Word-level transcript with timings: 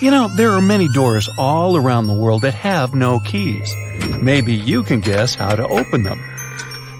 You 0.00 0.12
know, 0.12 0.28
there 0.28 0.52
are 0.52 0.62
many 0.62 0.86
doors 0.88 1.28
all 1.38 1.76
around 1.76 2.06
the 2.06 2.14
world 2.14 2.42
that 2.42 2.54
have 2.54 2.94
no 2.94 3.18
keys. 3.18 3.74
Maybe 4.22 4.54
you 4.54 4.84
can 4.84 5.00
guess 5.00 5.34
how 5.34 5.56
to 5.56 5.66
open 5.66 6.04
them. 6.04 6.22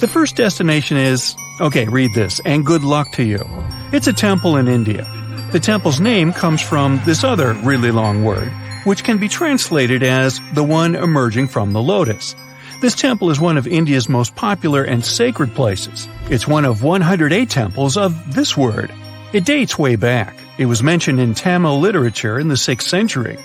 The 0.00 0.08
first 0.08 0.34
destination 0.34 0.96
is, 0.96 1.36
okay, 1.60 1.86
read 1.86 2.12
this, 2.14 2.40
and 2.44 2.66
good 2.66 2.82
luck 2.82 3.12
to 3.12 3.22
you. 3.22 3.38
It's 3.92 4.08
a 4.08 4.12
temple 4.12 4.56
in 4.56 4.66
India. 4.66 5.06
The 5.52 5.60
temple's 5.60 6.00
name 6.00 6.32
comes 6.32 6.60
from 6.60 7.00
this 7.04 7.22
other 7.22 7.52
really 7.54 7.92
long 7.92 8.24
word, 8.24 8.52
which 8.82 9.04
can 9.04 9.18
be 9.18 9.28
translated 9.28 10.02
as 10.02 10.40
the 10.54 10.64
one 10.64 10.96
emerging 10.96 11.48
from 11.48 11.72
the 11.72 11.82
lotus. 11.82 12.34
This 12.80 12.96
temple 12.96 13.30
is 13.30 13.38
one 13.38 13.56
of 13.56 13.68
India's 13.68 14.08
most 14.08 14.34
popular 14.34 14.82
and 14.82 15.04
sacred 15.04 15.54
places. 15.54 16.08
It's 16.30 16.48
one 16.48 16.64
of 16.64 16.82
108 16.82 17.48
temples 17.48 17.96
of 17.96 18.34
this 18.34 18.56
word. 18.56 18.92
It 19.32 19.44
dates 19.44 19.78
way 19.78 19.94
back. 19.94 20.36
It 20.58 20.66
was 20.66 20.82
mentioned 20.82 21.20
in 21.20 21.34
Tamil 21.34 21.78
literature 21.78 22.36
in 22.36 22.48
the 22.48 22.56
6th 22.56 22.82
century. 22.82 23.38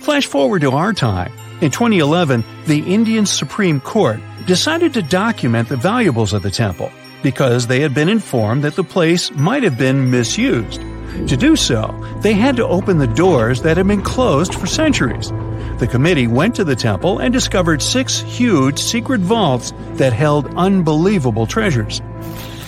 Flash 0.00 0.26
forward 0.26 0.62
to 0.62 0.72
our 0.72 0.92
time. 0.92 1.32
In 1.60 1.70
2011, 1.70 2.44
the 2.66 2.80
Indian 2.80 3.26
Supreme 3.26 3.80
Court 3.80 4.18
decided 4.44 4.94
to 4.94 5.02
document 5.02 5.68
the 5.68 5.76
valuables 5.76 6.32
of 6.32 6.42
the 6.42 6.50
temple 6.50 6.90
because 7.22 7.66
they 7.68 7.78
had 7.80 7.94
been 7.94 8.08
informed 8.08 8.64
that 8.64 8.74
the 8.74 8.82
place 8.82 9.30
might 9.32 9.62
have 9.62 9.78
been 9.78 10.10
misused. 10.10 10.80
To 11.28 11.36
do 11.36 11.54
so, 11.54 11.94
they 12.22 12.32
had 12.32 12.56
to 12.56 12.66
open 12.66 12.98
the 12.98 13.06
doors 13.06 13.62
that 13.62 13.76
had 13.76 13.86
been 13.86 14.02
closed 14.02 14.54
for 14.54 14.66
centuries. 14.66 15.30
The 15.78 15.88
committee 15.88 16.26
went 16.26 16.56
to 16.56 16.64
the 16.64 16.76
temple 16.76 17.20
and 17.20 17.32
discovered 17.32 17.82
six 17.82 18.20
huge 18.20 18.80
secret 18.80 19.20
vaults 19.20 19.72
that 19.94 20.12
held 20.12 20.52
unbelievable 20.56 21.46
treasures. 21.46 22.02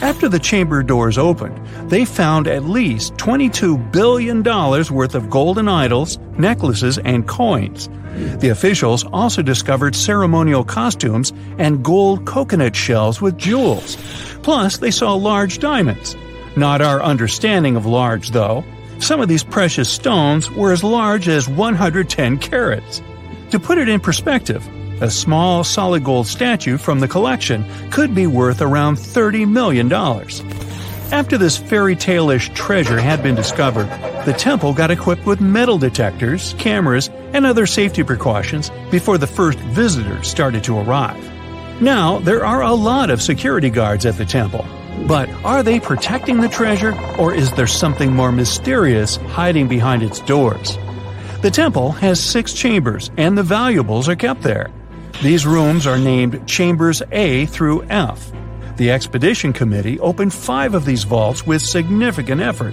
After 0.03 0.31
the 0.31 0.39
chamber 0.39 0.83
doors 0.83 1.19
opened, 1.19 1.59
they 1.91 2.07
found 2.07 2.49
at 2.49 2.65
least 2.65 3.15
$22 3.17 3.93
billion 3.93 4.43
worth 4.43 5.15
of 5.15 5.29
golden 5.29 5.69
idols, 5.69 6.19
necklaces, 6.39 6.97
and 6.99 7.29
coins. 7.29 7.89
The 8.39 8.49
officials 8.49 9.05
also 9.05 9.43
discovered 9.43 9.95
ceremonial 9.95 10.65
costumes 10.65 11.33
and 11.59 11.85
gold 11.85 12.25
coconut 12.25 12.75
shells 12.75 13.21
with 13.21 13.37
jewels. 13.37 13.97
Plus, 14.43 14.79
they 14.79 14.91
saw 14.91 15.15
large 15.15 15.59
diamonds. 15.59 16.17
Not 16.57 16.81
our 16.81 17.03
understanding 17.03 17.77
of 17.77 17.85
large, 17.85 18.31
though. 18.31 18.65
Some 19.01 19.21
of 19.21 19.29
these 19.29 19.45
precious 19.45 19.89
stones 19.89 20.51
were 20.51 20.73
as 20.73 20.83
large 20.83 21.29
as 21.29 21.49
110 21.49 22.39
carats. 22.39 23.03
To 23.51 23.61
put 23.61 23.79
it 23.79 23.89
in 23.89 24.01
perspective, 24.01 24.67
a 25.01 25.11
small 25.11 25.65
solid 25.65 26.05
gold 26.05 26.27
statue 26.27 26.77
from 26.77 27.01
the 27.01 27.09
collection 27.09 27.65
could 27.91 28.15
be 28.15 28.27
worth 28.27 28.61
around 28.61 28.97
$30 28.97 29.49
million. 29.49 29.93
After 31.13 31.37
this 31.37 31.57
fairy 31.57 31.97
tale-ish 31.97 32.51
treasure 32.51 33.01
had 33.01 33.23
been 33.23 33.35
discovered, 33.35 33.89
the 34.25 34.35
temple 34.35 34.73
got 34.73 34.91
equipped 34.91 35.27
with 35.27 35.41
metal 35.41 35.79
detectors, 35.79 36.55
cameras, 36.59 37.09
and 37.33 37.45
other 37.45 37.67
safety 37.67 38.05
precautions 38.05 38.71
before 38.91 39.19
the 39.19 39.27
first 39.27 39.59
visitors 39.59 40.29
started 40.29 40.63
to 40.65 40.79
arrive. 40.79 41.21
Now, 41.81 42.19
there 42.19 42.45
are 42.45 42.63
a 42.63 42.75
lot 42.75 43.11
of 43.11 43.23
security 43.23 43.71
guards 43.71 44.07
at 44.07 44.19
the 44.19 44.27
temple. 44.27 44.65
But 45.09 45.31
are 45.45 45.63
they 45.63 45.81
protecting 45.81 46.41
the 46.41 46.49
treasure, 46.49 46.95
or 47.19 47.33
is 47.33 47.51
there 47.53 47.67
something 47.67 48.13
more 48.13 48.33
mysterious 48.33 49.17
hiding 49.17 49.67
behind 49.67 50.03
its 50.03 50.21
doors? 50.21 50.77
The 51.41 51.51
temple 51.51 51.93
has 51.93 52.23
six 52.23 52.53
chambers, 52.53 53.11
and 53.17 53.37
the 53.37 53.43
valuables 53.43 54.09
are 54.09 54.17
kept 54.17 54.43
there. 54.43 54.71
These 55.23 55.47
rooms 55.47 55.87
are 55.87 55.99
named 55.99 56.47
Chambers 56.49 57.03
A 57.13 57.47
through 57.47 57.85
F. 57.91 58.33
The 58.77 58.91
Expedition 58.91 59.53
Committee 59.53 60.01
opened 60.01 60.33
five 60.33 60.75
of 60.75 60.87
these 60.87 61.05
vaults 61.05 61.47
with 61.47 61.61
significant 61.61 62.41
effort. 62.41 62.73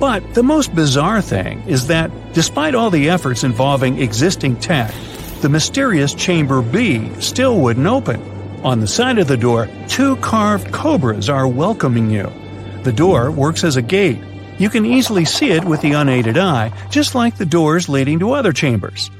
But 0.00 0.34
the 0.34 0.42
most 0.42 0.74
bizarre 0.74 1.20
thing 1.20 1.62
is 1.66 1.88
that, 1.88 2.10
despite 2.32 2.74
all 2.74 2.88
the 2.88 3.10
efforts 3.10 3.44
involving 3.44 4.00
existing 4.00 4.56
tech, 4.56 4.94
the 5.42 5.50
mysterious 5.50 6.14
Chamber 6.14 6.62
B 6.62 7.10
still 7.20 7.58
wouldn't 7.60 7.86
open. 7.86 8.22
On 8.64 8.80
the 8.80 8.86
side 8.86 9.18
of 9.18 9.28
the 9.28 9.36
door, 9.36 9.68
two 9.88 10.16
carved 10.16 10.72
cobras 10.72 11.28
are 11.28 11.46
welcoming 11.46 12.10
you. 12.10 12.32
The 12.84 12.92
door 12.92 13.30
works 13.30 13.64
as 13.64 13.76
a 13.76 13.82
gate. 13.82 14.18
You 14.58 14.70
can 14.70 14.86
easily 14.86 15.26
see 15.26 15.50
it 15.50 15.64
with 15.64 15.82
the 15.82 15.92
unaided 15.92 16.38
eye, 16.38 16.72
just 16.88 17.14
like 17.14 17.36
the 17.36 17.44
doors 17.44 17.90
leading 17.90 18.18
to 18.20 18.32
other 18.32 18.54
chambers. 18.54 19.10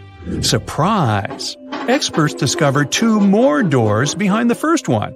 Surprise! 0.41 1.57
Experts 1.89 2.35
discovered 2.35 2.91
two 2.91 3.21
more 3.21 3.63
doors 3.63 4.17
behind 4.17 4.51
the 4.51 4.57
first 4.57 4.89
one. 4.89 5.15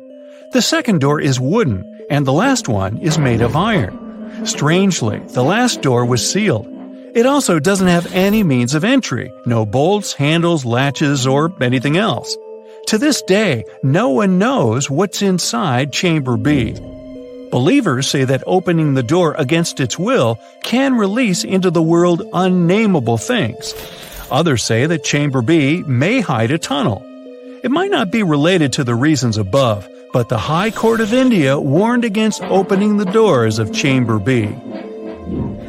The 0.53 0.63
second 0.63 1.01
door 1.01 1.21
is 1.21 1.41
wooden, 1.41 1.85
and 2.09 2.25
the 2.25 2.33
last 2.33 2.69
one 2.69 2.99
is 2.99 3.19
made 3.19 3.41
of 3.41 3.57
iron. 3.57 4.47
Strangely, 4.47 5.19
the 5.19 5.43
last 5.43 5.83
door 5.83 6.05
was 6.05 6.31
sealed. 6.31 6.69
It 7.13 7.27
also 7.27 7.59
doesn't 7.59 7.89
have 7.89 8.15
any 8.15 8.45
means 8.45 8.75
of 8.75 8.85
entry 8.85 9.33
no 9.47 9.67
bolts, 9.67 10.13
handles, 10.13 10.65
latches, 10.65 11.27
or 11.27 11.53
anything 11.61 11.97
else. 11.97 12.37
To 12.87 12.99
this 12.99 13.21
day, 13.23 13.65
no 13.83 14.11
one 14.11 14.39
knows 14.39 14.89
what's 14.89 15.23
inside 15.23 15.93
Chamber 15.93 16.37
B. 16.37 16.77
Believers 17.51 18.09
say 18.09 18.23
that 18.25 18.45
opening 18.47 18.95
the 18.95 19.03
door 19.03 19.35
against 19.39 19.81
its 19.81 19.99
will 19.99 20.39
can 20.63 20.95
release 20.95 21.43
into 21.43 21.73
the 21.73 21.83
world 21.83 22.23
unnamable 22.33 23.19
things. 23.19 23.75
Others 24.31 24.63
say 24.63 24.87
that 24.87 25.05
Chamber 25.05 25.43
B 25.43 25.83
may 25.87 26.21
hide 26.21 26.51
a 26.51 26.59
tunnel. 26.59 27.03
It 27.63 27.71
might 27.71 27.91
not 27.91 28.11
be 28.11 28.23
related 28.23 28.73
to 28.75 28.85
the 28.85 28.95
reasons 28.95 29.37
above, 29.37 29.89
but 30.13 30.29
the 30.29 30.39
High 30.39 30.71
Court 30.71 31.01
of 31.01 31.13
India 31.13 31.59
warned 31.59 32.05
against 32.05 32.43
opening 32.43 32.97
the 32.97 33.05
doors 33.05 33.59
of 33.59 33.73
Chamber 33.73 34.19
B. 34.19 34.47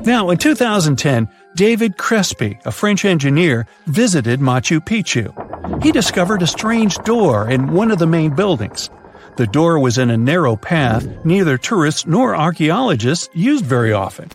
Now, 0.04 0.30
in 0.30 0.38
2010, 0.38 1.28
David 1.56 1.98
Crespy, 1.98 2.60
a 2.66 2.72
French 2.72 3.04
engineer, 3.04 3.68
visited 3.88 4.40
Machu 4.40 4.80
Picchu. 4.80 5.84
He 5.84 5.92
discovered 5.92 6.42
a 6.42 6.48
strange 6.48 6.96
door 7.00 7.50
in 7.50 7.74
one 7.74 7.92
of 7.92 8.00
the 8.00 8.08
main 8.08 8.36
buildings. 8.36 8.90
The 9.38 9.48
door 9.48 9.80
was 9.80 9.98
in 9.98 10.10
a 10.10 10.18
narrow 10.18 10.56
path 10.56 11.08
neither 11.24 11.58
tourists 11.58 12.06
nor 12.06 12.36
archaeologists 12.36 13.30
used 13.34 13.66
very 13.66 13.94
often. 13.94 14.30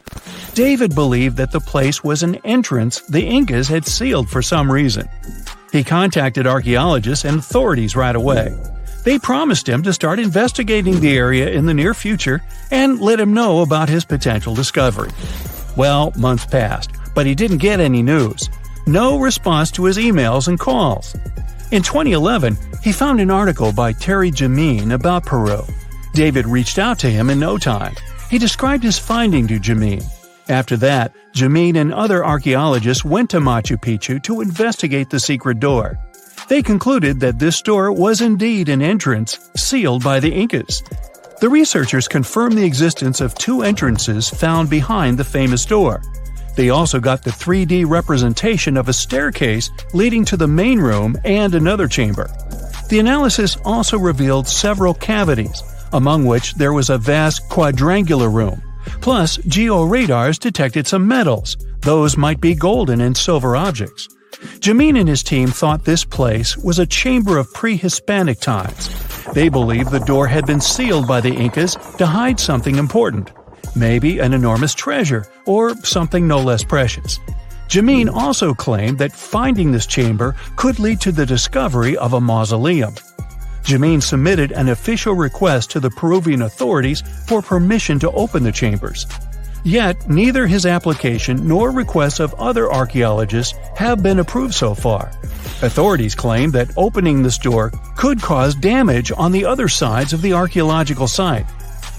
David 0.54 0.94
believed 0.94 1.36
that 1.36 1.52
the 1.52 1.60
place 1.60 2.02
was 2.02 2.22
an 2.22 2.36
entrance 2.36 3.00
the 3.00 3.26
Incas 3.26 3.68
had 3.68 3.86
sealed 3.86 4.28
for 4.30 4.40
some 4.40 4.72
reason. 4.72 5.08
He 5.70 5.84
contacted 5.84 6.46
archaeologists 6.46 7.24
and 7.24 7.38
authorities 7.38 7.94
right 7.94 8.16
away. 8.16 8.56
They 9.04 9.18
promised 9.18 9.68
him 9.68 9.82
to 9.82 9.92
start 9.92 10.18
investigating 10.18 10.98
the 10.98 11.16
area 11.16 11.50
in 11.50 11.66
the 11.66 11.74
near 11.74 11.94
future 11.94 12.42
and 12.70 13.00
let 13.00 13.20
him 13.20 13.34
know 13.34 13.60
about 13.60 13.88
his 13.88 14.04
potential 14.04 14.54
discovery. 14.54 15.10
Well, 15.76 16.12
months 16.16 16.46
passed, 16.46 16.90
but 17.14 17.26
he 17.26 17.34
didn't 17.34 17.58
get 17.58 17.78
any 17.78 18.02
news. 18.02 18.48
No 18.86 19.18
response 19.18 19.70
to 19.72 19.84
his 19.84 19.98
emails 19.98 20.48
and 20.48 20.58
calls. 20.58 21.14
In 21.72 21.82
2011, 21.82 22.56
he 22.80 22.92
found 22.92 23.20
an 23.20 23.30
article 23.30 23.72
by 23.72 23.92
Thierry 23.92 24.30
Jamin 24.30 24.92
about 24.92 25.26
Peru. 25.26 25.62
David 26.14 26.46
reached 26.46 26.78
out 26.78 26.96
to 27.00 27.10
him 27.10 27.28
in 27.28 27.40
no 27.40 27.58
time. 27.58 27.94
He 28.30 28.38
described 28.38 28.84
his 28.84 29.00
finding 29.00 29.48
to 29.48 29.58
Jamin. 29.58 30.04
After 30.48 30.76
that, 30.76 31.12
Jamin 31.32 31.76
and 31.76 31.92
other 31.92 32.24
archaeologists 32.24 33.04
went 33.04 33.30
to 33.30 33.40
Machu 33.40 33.76
Picchu 33.76 34.22
to 34.22 34.42
investigate 34.42 35.10
the 35.10 35.18
secret 35.18 35.58
door. 35.58 35.98
They 36.48 36.62
concluded 36.62 37.18
that 37.18 37.40
this 37.40 37.60
door 37.60 37.90
was 37.90 38.20
indeed 38.20 38.68
an 38.68 38.80
entrance 38.80 39.50
sealed 39.56 40.04
by 40.04 40.20
the 40.20 40.32
Incas. 40.32 40.84
The 41.40 41.48
researchers 41.48 42.06
confirmed 42.06 42.56
the 42.56 42.64
existence 42.64 43.20
of 43.20 43.34
two 43.34 43.62
entrances 43.62 44.28
found 44.28 44.70
behind 44.70 45.18
the 45.18 45.24
famous 45.24 45.66
door. 45.66 46.00
They 46.56 46.70
also 46.70 47.00
got 47.00 47.22
the 47.22 47.30
3D 47.30 47.84
representation 47.86 48.78
of 48.78 48.88
a 48.88 48.92
staircase 48.92 49.70
leading 49.92 50.24
to 50.24 50.38
the 50.38 50.48
main 50.48 50.80
room 50.80 51.16
and 51.24 51.54
another 51.54 51.86
chamber. 51.86 52.30
The 52.88 52.98
analysis 52.98 53.58
also 53.64 53.98
revealed 53.98 54.48
several 54.48 54.94
cavities, 54.94 55.62
among 55.92 56.24
which 56.24 56.54
there 56.54 56.72
was 56.72 56.88
a 56.88 56.98
vast 56.98 57.48
quadrangular 57.50 58.30
room. 58.30 58.62
Plus, 59.02 59.36
georadars 59.38 60.38
detected 60.38 60.86
some 60.86 61.06
metals. 61.06 61.56
Those 61.80 62.16
might 62.16 62.40
be 62.40 62.54
golden 62.54 63.02
and 63.02 63.16
silver 63.16 63.54
objects. 63.54 64.08
Jamin 64.60 64.98
and 64.98 65.08
his 65.08 65.22
team 65.22 65.48
thought 65.48 65.84
this 65.84 66.04
place 66.04 66.56
was 66.56 66.78
a 66.78 66.86
chamber 66.86 67.36
of 67.38 67.52
pre 67.52 67.76
Hispanic 67.76 68.40
times. 68.40 68.90
They 69.34 69.48
believed 69.48 69.90
the 69.90 70.00
door 70.00 70.26
had 70.26 70.46
been 70.46 70.60
sealed 70.60 71.06
by 71.06 71.20
the 71.20 71.34
Incas 71.34 71.76
to 71.98 72.06
hide 72.06 72.40
something 72.40 72.76
important 72.76 73.30
maybe 73.74 74.18
an 74.18 74.32
enormous 74.32 74.74
treasure, 74.74 75.26
or 75.46 75.74
something 75.76 76.28
no 76.28 76.40
less 76.40 76.62
precious. 76.62 77.18
Jamin 77.68 78.12
also 78.12 78.54
claimed 78.54 78.98
that 78.98 79.12
finding 79.12 79.72
this 79.72 79.86
chamber 79.86 80.36
could 80.54 80.78
lead 80.78 81.00
to 81.00 81.12
the 81.12 81.26
discovery 81.26 81.96
of 81.96 82.12
a 82.12 82.20
mausoleum. 82.20 82.94
Jamin 83.64 84.00
submitted 84.00 84.52
an 84.52 84.68
official 84.68 85.14
request 85.14 85.72
to 85.72 85.80
the 85.80 85.90
Peruvian 85.90 86.42
authorities 86.42 87.02
for 87.26 87.42
permission 87.42 87.98
to 87.98 88.10
open 88.12 88.44
the 88.44 88.52
chambers. 88.52 89.06
Yet, 89.64 90.08
neither 90.08 90.46
his 90.46 90.64
application 90.64 91.48
nor 91.48 91.72
requests 91.72 92.20
of 92.20 92.32
other 92.34 92.72
archaeologists 92.72 93.58
have 93.74 94.00
been 94.00 94.20
approved 94.20 94.54
so 94.54 94.76
far. 94.76 95.10
Authorities 95.60 96.14
claim 96.14 96.52
that 96.52 96.70
opening 96.76 97.24
this 97.24 97.38
door 97.38 97.72
could 97.96 98.22
cause 98.22 98.54
damage 98.54 99.10
on 99.10 99.32
the 99.32 99.44
other 99.44 99.66
sides 99.66 100.12
of 100.12 100.22
the 100.22 100.34
archaeological 100.34 101.08
site. 101.08 101.46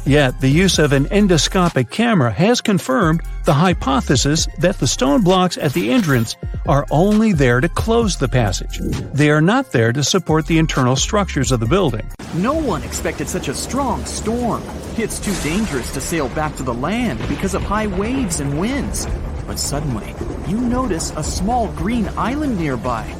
Yet, 0.07 0.39
the 0.39 0.47
use 0.47 0.79
of 0.79 0.93
an 0.93 1.07
endoscopic 1.07 1.89
camera 1.89 2.31
has 2.31 2.61
confirmed 2.61 3.21
the 3.43 3.53
hypothesis 3.53 4.47
that 4.59 4.79
the 4.79 4.87
stone 4.87 5.21
blocks 5.21 5.57
at 5.57 5.73
the 5.73 5.91
entrance 5.91 6.37
are 6.65 6.85
only 6.91 7.33
there 7.33 7.59
to 7.59 7.67
close 7.67 8.15
the 8.15 8.29
passage. 8.29 8.79
They 9.13 9.29
are 9.29 9.41
not 9.41 9.73
there 9.73 9.91
to 9.91 10.05
support 10.05 10.45
the 10.45 10.59
internal 10.59 10.95
structures 10.95 11.51
of 11.51 11.59
the 11.59 11.65
building. 11.65 12.09
No 12.35 12.53
one 12.53 12.83
expected 12.83 13.27
such 13.27 13.49
a 13.49 13.53
strong 13.53 14.05
storm. 14.05 14.63
It's 14.97 15.19
too 15.19 15.35
dangerous 15.43 15.91
to 15.91 15.99
sail 15.99 16.29
back 16.29 16.55
to 16.55 16.63
the 16.63 16.73
land 16.73 17.19
because 17.27 17.53
of 17.53 17.63
high 17.63 17.87
waves 17.87 18.39
and 18.39 18.57
winds. 18.57 19.05
But 19.45 19.59
suddenly, 19.59 20.15
you 20.47 20.57
notice 20.61 21.11
a 21.17 21.23
small 21.23 21.67
green 21.73 22.07
island 22.15 22.57
nearby. 22.57 23.13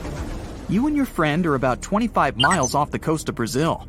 You 0.69 0.88
and 0.88 0.95
your 0.95 1.06
friend 1.06 1.45
are 1.48 1.56
about 1.56 1.81
25 1.81 2.38
miles 2.38 2.75
off 2.75 2.92
the 2.92 3.00
coast 3.00 3.28
of 3.28 3.36
Brazil. 3.36 3.86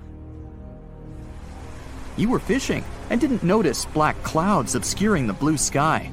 You 2.18 2.28
were 2.28 2.40
fishing 2.40 2.84
and 3.10 3.20
didn't 3.20 3.44
notice 3.44 3.84
black 3.84 4.20
clouds 4.24 4.74
obscuring 4.74 5.28
the 5.28 5.32
blue 5.32 5.56
sky. 5.56 6.10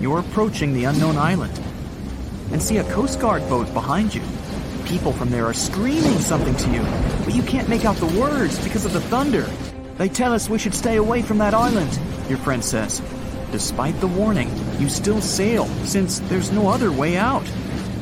You're 0.00 0.20
approaching 0.20 0.72
the 0.72 0.84
unknown 0.84 1.16
island 1.16 1.60
and 2.52 2.62
see 2.62 2.76
a 2.76 2.92
Coast 2.92 3.18
Guard 3.18 3.42
boat 3.48 3.74
behind 3.74 4.14
you. 4.14 4.22
People 4.86 5.12
from 5.12 5.30
there 5.30 5.46
are 5.46 5.52
screaming 5.52 6.16
something 6.20 6.54
to 6.54 6.70
you, 6.70 6.82
but 7.24 7.34
you 7.34 7.42
can't 7.42 7.68
make 7.68 7.84
out 7.84 7.96
the 7.96 8.20
words 8.20 8.62
because 8.62 8.84
of 8.84 8.92
the 8.92 9.00
thunder. 9.00 9.50
They 9.96 10.08
tell 10.08 10.32
us 10.32 10.48
we 10.48 10.60
should 10.60 10.76
stay 10.76 10.94
away 10.94 11.22
from 11.22 11.38
that 11.38 11.54
island, 11.54 11.98
your 12.28 12.38
friend 12.38 12.64
says. 12.64 13.02
Despite 13.50 13.98
the 13.98 14.06
warning, 14.06 14.52
you 14.78 14.88
still 14.88 15.20
sail 15.20 15.66
since 15.84 16.20
there's 16.20 16.52
no 16.52 16.68
other 16.68 16.92
way 16.92 17.16
out. 17.16 17.50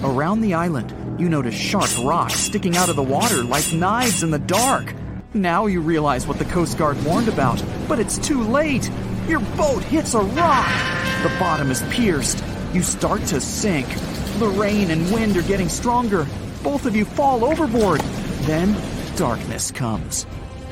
Around 0.05 0.43
the 0.43 0.53
island, 0.53 0.95
you 1.19 1.31
notice 1.31 1.55
sharp 1.55 1.89
rocks 2.05 2.35
sticking 2.35 2.77
out 2.77 2.91
of 2.91 2.97
the 2.97 3.03
water 3.03 3.43
like 3.43 3.73
knives 3.73 4.23
in 4.23 4.31
the 4.31 4.39
dark. 4.39 4.93
Now 5.37 5.67
you 5.67 5.83
realize 5.83 6.27
what 6.27 6.39
the 6.39 6.47
Coast 6.47 6.79
Guard 6.79 7.03
warned 7.05 7.29
about, 7.29 7.63
but 7.89 8.01
it's 8.01 8.17
too 8.17 8.43
late. 8.43 8.91
Your 9.29 9.41
boat 9.41 9.83
hits 9.83 10.15
a 10.15 10.21
rock. 10.21 10.67
The 11.23 11.29
bottom 11.39 11.71
is 11.71 11.83
pierced. 11.91 12.43
You 12.73 12.83
start 12.83 13.21
to 13.27 13.41
sink. 13.41 13.87
The 14.39 14.49
rain 14.49 14.91
and 14.91 15.13
wind 15.13 15.37
are 15.37 15.43
getting 15.43 15.69
stronger. 15.69 16.27
Both 16.63 16.87
of 16.87 16.97
you 16.97 17.05
fall 17.05 17.45
overboard. 17.45 18.01
Then 18.47 18.75
darkness 19.17 19.71
comes. 19.71 20.27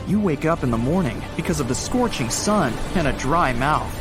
You 0.07 0.19
wake 0.19 0.47
up 0.47 0.63
in 0.63 0.71
the 0.71 0.79
morning 0.79 1.21
because 1.37 1.61
of 1.61 1.69
the 1.69 1.75
scorching 1.75 2.31
sun 2.31 2.73
and 2.95 3.07
a 3.07 3.13
dry 3.19 3.53
mouth. 3.53 3.93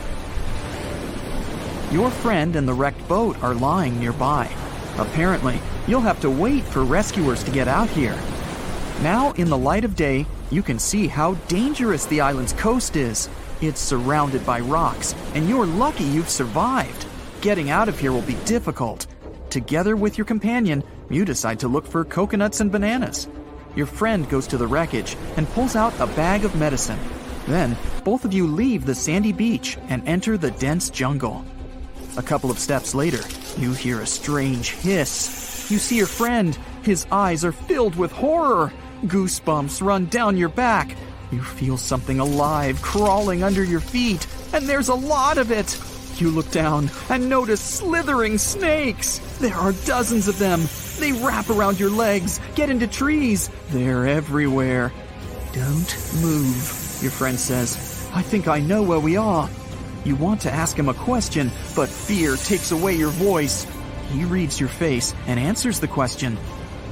Your 1.92 2.10
friend 2.10 2.56
and 2.56 2.65
the 2.65 2.74
wrecked 2.74 3.06
boat 3.10 3.36
are 3.44 3.54
lying 3.54 4.00
nearby. 4.00 4.50
Apparently, 4.98 5.60
you'll 5.88 6.00
have 6.00 6.21
to 6.21 6.30
wait 6.30 6.63
for 6.63 6.86
rescuers 6.86 7.44
to 7.44 7.51
get 7.51 7.68
out 7.68 7.89
here. 7.89 8.18
Now, 9.01 9.33
in 9.33 9.50
the 9.50 9.57
light 9.57 9.83
of 9.83 9.98
day, 9.98 10.25
you 10.53 10.61
can 10.61 10.77
see 10.77 11.07
how 11.07 11.33
dangerous 11.47 12.05
the 12.05 12.21
island's 12.21 12.53
coast 12.53 12.95
is. 12.95 13.27
It's 13.59 13.81
surrounded 13.81 14.45
by 14.45 14.59
rocks, 14.59 15.15
and 15.33 15.50
you're 15.50 15.65
lucky 15.65 16.03
you've 16.03 16.29
survived. 16.29 17.05
Getting 17.41 17.71
out 17.71 17.89
of 17.89 17.97
here 17.97 18.11
will 18.11 18.21
be 18.21 18.38
difficult. 18.45 19.07
Together 19.50 19.95
with 19.95 20.17
your 20.17 20.25
companion, 20.25 20.83
you 21.09 21.25
decide 21.25 21.59
to 21.61 21.67
look 21.67 21.88
for 21.88 22.05
coconuts 22.05 22.59
and 22.59 22.71
bananas. 22.71 23.27
Your 23.75 23.88
friend 23.88 24.29
goes 24.29 24.45
to 24.47 24.57
the 24.57 24.67
wreckage 24.67 25.17
and 25.38 25.50
pulls 25.50 25.75
out 25.75 26.00
a 26.00 26.07
bag 26.07 26.45
of 26.45 26.55
medicine. 26.55 27.00
Then, 27.47 27.75
both 28.03 28.23
of 28.23 28.33
you 28.33 28.45
leave 28.45 28.85
the 28.85 28.95
sandy 28.95 29.31
beach 29.31 29.77
and 29.89 30.07
enter 30.07 30.38
the 30.38 30.51
dense 30.51 30.89
jungle. 30.89 31.44
A 32.15 32.23
couple 32.23 32.51
of 32.51 32.59
steps 32.59 32.94
later, 32.94 33.21
you 33.57 33.73
hear 33.73 34.01
a 34.01 34.07
strange 34.07 34.69
hiss. 34.71 35.69
You 35.71 35.79
see 35.79 35.97
your 35.97 36.07
friend. 36.07 36.57
His 36.83 37.07
eyes 37.11 37.44
are 37.44 37.51
filled 37.51 37.95
with 37.95 38.11
horror. 38.11 38.71
Goosebumps 39.03 39.85
run 39.85 40.05
down 40.05 40.38
your 40.38 40.50
back. 40.50 40.95
You 41.31 41.41
feel 41.41 41.77
something 41.77 42.19
alive 42.19 42.81
crawling 42.81 43.44
under 43.44 43.63
your 43.63 43.79
feet, 43.79 44.25
and 44.53 44.65
there's 44.65 44.88
a 44.88 44.95
lot 44.95 45.38
of 45.38 45.51
it. 45.51 45.77
You 46.21 46.29
look 46.29 46.50
down 46.51 46.89
and 47.09 47.29
notice 47.29 47.59
slithering 47.59 48.38
snakes. 48.38 49.19
There 49.39 49.55
are 49.55 49.73
dozens 49.85 50.27
of 50.27 50.39
them. 50.39 50.61
They 51.00 51.11
wrap 51.11 51.50
around 51.50 51.79
your 51.79 51.89
legs, 51.89 52.39
get 52.55 52.69
into 52.69 52.88
trees. 52.88 53.50
They're 53.69 54.07
everywhere. 54.07 54.94
Don't 55.51 56.13
move, 56.21 57.00
your 57.01 57.11
friend 57.11 57.38
says. 57.38 58.09
I 58.13 58.21
think 58.21 58.47
I 58.47 58.59
know 58.59 58.83
where 58.83 59.00
we 59.00 59.17
are. 59.17 59.50
You 60.05 60.15
want 60.15 60.41
to 60.41 60.51
ask 60.51 60.77
him 60.77 60.88
a 60.88 60.94
question, 60.94 61.51
but 61.75 61.89
fear 61.89 62.35
takes 62.35 62.71
away 62.71 62.95
your 62.95 63.09
voice. 63.09 63.65
He 64.11 64.23
reads 64.23 64.59
your 64.59 64.69
face 64.69 65.13
and 65.27 65.39
answers 65.39 65.79
the 65.79 65.88
question. 65.88 66.38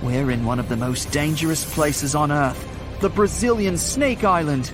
We're 0.02 0.32
in 0.32 0.46
one 0.46 0.60
of 0.60 0.68
the 0.68 0.78
most 0.78 1.12
dangerous 1.12 1.72
places 1.74 2.16
on 2.16 2.32
Earth 2.32 2.68
the 3.02 3.10
Brazilian 3.10 3.78
Snake 3.78 4.24
Island. 4.24 4.72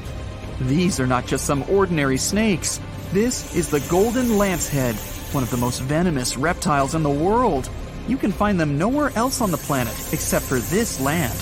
These 0.61 0.99
are 0.99 1.07
not 1.07 1.25
just 1.25 1.45
some 1.45 1.63
ordinary 1.69 2.17
snakes. 2.17 2.81
This 3.13 3.55
is 3.55 3.69
the 3.69 3.79
golden 3.89 4.25
lancehead, 4.31 4.95
one 5.33 5.43
of 5.43 5.49
the 5.49 5.55
most 5.55 5.81
venomous 5.81 6.35
reptiles 6.35 6.93
in 6.93 7.03
the 7.03 7.09
world. 7.09 7.69
You 8.05 8.17
can 8.17 8.33
find 8.33 8.59
them 8.59 8.77
nowhere 8.77 9.11
else 9.15 9.39
on 9.39 9.51
the 9.51 9.57
planet 9.57 9.93
except 10.11 10.43
for 10.43 10.59
this 10.59 10.99
land. 10.99 11.37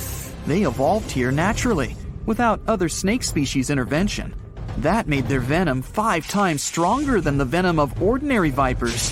They 0.45 0.63
evolved 0.63 1.09
here 1.09 1.31
naturally, 1.31 1.95
without 2.27 2.61
other 2.67 2.87
snake 2.87 3.23
species 3.23 3.71
intervention. 3.71 4.35
That 4.77 5.07
made 5.07 5.27
their 5.27 5.39
venom 5.39 5.81
five 5.81 6.27
times 6.27 6.61
stronger 6.61 7.19
than 7.19 7.39
the 7.39 7.45
venom 7.45 7.79
of 7.79 7.99
ordinary 8.01 8.51
vipers. 8.51 9.11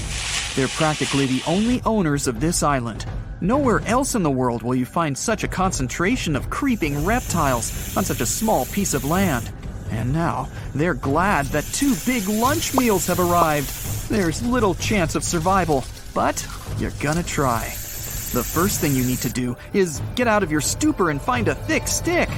They're 0.55 0.67
practically 0.67 1.25
the 1.25 1.41
only 1.47 1.81
owners 1.83 2.27
of 2.27 2.39
this 2.39 2.61
island. 2.61 3.05
Nowhere 3.41 3.81
else 3.88 4.13
in 4.13 4.21
the 4.21 4.29
world 4.29 4.61
will 4.61 4.75
you 4.75 4.85
find 4.85 5.17
such 5.17 5.44
a 5.44 5.47
concentration 5.47 6.35
of 6.35 6.51
creeping 6.51 7.03
reptiles 7.03 7.97
on 7.97 8.05
such 8.05 8.21
a 8.21 8.25
small 8.25 8.65
piece 8.67 8.94
of 8.94 9.03
land. 9.03 9.51
And 9.89 10.13
now, 10.13 10.47
they're 10.75 10.94
glad 10.94 11.47
that 11.47 11.65
two 11.65 11.95
big 12.05 12.27
lunch 12.27 12.75
meals 12.75 13.07
have 13.07 13.19
arrived. 13.19 13.69
There's 14.09 14.45
little 14.45 14.75
chance 14.75 15.15
of 15.15 15.23
survival, 15.23 15.83
but 16.13 16.47
you're 16.77 16.91
gonna 16.99 17.23
try. 17.23 17.65
The 18.33 18.44
first 18.44 18.79
thing 18.79 18.95
you 18.95 19.03
need 19.03 19.19
to 19.19 19.29
do 19.29 19.57
is 19.73 20.01
get 20.15 20.27
out 20.27 20.44
of 20.44 20.51
your 20.51 20.61
stupor 20.61 21.09
and 21.09 21.21
find 21.21 21.47
a 21.47 21.56
thick 21.56 21.87
stick. 21.87 22.30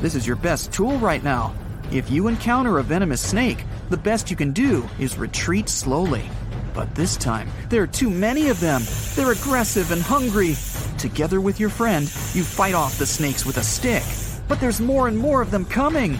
This 0.00 0.14
is 0.14 0.26
your 0.26 0.36
best 0.36 0.72
tool 0.72 0.96
right 0.98 1.22
now. 1.22 1.54
If 1.92 2.10
you 2.10 2.28
encounter 2.28 2.78
a 2.78 2.82
venomous 2.82 3.20
snake, 3.20 3.64
the 3.90 3.96
best 3.96 4.30
you 4.30 4.36
can 4.36 4.52
do 4.52 4.88
is 4.98 5.18
retreat 5.18 5.68
slowly. 5.68 6.28
But 6.74 6.94
this 6.94 7.16
time, 7.16 7.48
there 7.68 7.82
are 7.82 7.86
too 7.86 8.10
many 8.10 8.48
of 8.48 8.58
them. 8.58 8.82
They're 9.14 9.32
aggressive 9.32 9.92
and 9.92 10.02
hungry. 10.02 10.56
Together 10.98 11.40
with 11.40 11.60
your 11.60 11.70
friend, 11.70 12.06
you 12.34 12.42
fight 12.42 12.74
off 12.74 12.98
the 12.98 13.06
snakes 13.06 13.46
with 13.46 13.58
a 13.58 13.62
stick. 13.62 14.02
But 14.48 14.60
there's 14.60 14.80
more 14.80 15.06
and 15.06 15.16
more 15.16 15.40
of 15.40 15.52
them 15.52 15.64
coming. 15.64 16.16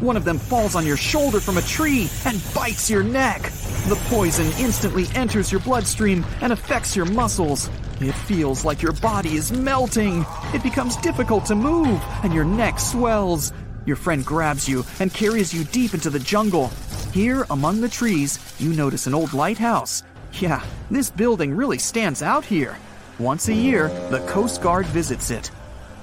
One 0.00 0.16
of 0.16 0.24
them 0.24 0.38
falls 0.38 0.74
on 0.74 0.84
your 0.84 0.96
shoulder 0.96 1.38
from 1.38 1.56
a 1.56 1.62
tree 1.62 2.10
and 2.26 2.42
bites 2.52 2.90
your 2.90 3.04
neck. 3.04 3.42
The 3.86 4.00
poison 4.08 4.46
instantly 4.58 5.06
enters 5.14 5.52
your 5.52 5.60
bloodstream 5.60 6.26
and 6.40 6.52
affects 6.52 6.96
your 6.96 7.06
muscles. 7.06 7.70
It 8.00 8.12
feels 8.12 8.64
like 8.64 8.82
your 8.82 8.94
body 8.94 9.36
is 9.36 9.52
melting. 9.52 10.26
It 10.52 10.64
becomes 10.64 10.96
difficult 10.96 11.46
to 11.46 11.54
move, 11.54 12.02
and 12.24 12.34
your 12.34 12.44
neck 12.44 12.80
swells. 12.80 13.52
Your 13.86 13.96
friend 13.96 14.24
grabs 14.24 14.68
you 14.68 14.84
and 14.98 15.14
carries 15.14 15.54
you 15.54 15.62
deep 15.62 15.94
into 15.94 16.10
the 16.10 16.18
jungle. 16.18 16.72
Here, 17.12 17.44
among 17.50 17.82
the 17.82 17.90
trees, 17.90 18.38
you 18.58 18.72
notice 18.72 19.06
an 19.06 19.12
old 19.12 19.34
lighthouse. 19.34 20.02
Yeah, 20.40 20.64
this 20.90 21.10
building 21.10 21.54
really 21.54 21.76
stands 21.76 22.22
out 22.22 22.42
here. 22.42 22.74
Once 23.18 23.48
a 23.48 23.54
year, 23.54 23.88
the 24.08 24.20
Coast 24.20 24.62
Guard 24.62 24.86
visits 24.86 25.30
it. 25.30 25.50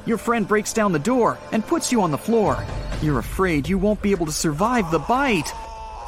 Your 0.06 0.20
friend 0.20 0.48
breaks 0.48 0.72
down 0.72 0.92
the 0.92 1.00
door 1.00 1.40
and 1.52 1.66
puts 1.66 1.92
you 1.92 2.04
on 2.04 2.12
the 2.12 2.18
floor. 2.18 2.64
You're 3.02 3.18
afraid 3.18 3.68
you 3.68 3.80
won't 3.80 4.04
be 4.04 4.12
able 4.12 4.28
to 4.28 4.32
survive 4.32 4.92
the 4.92 5.00
bite. 5.00 5.52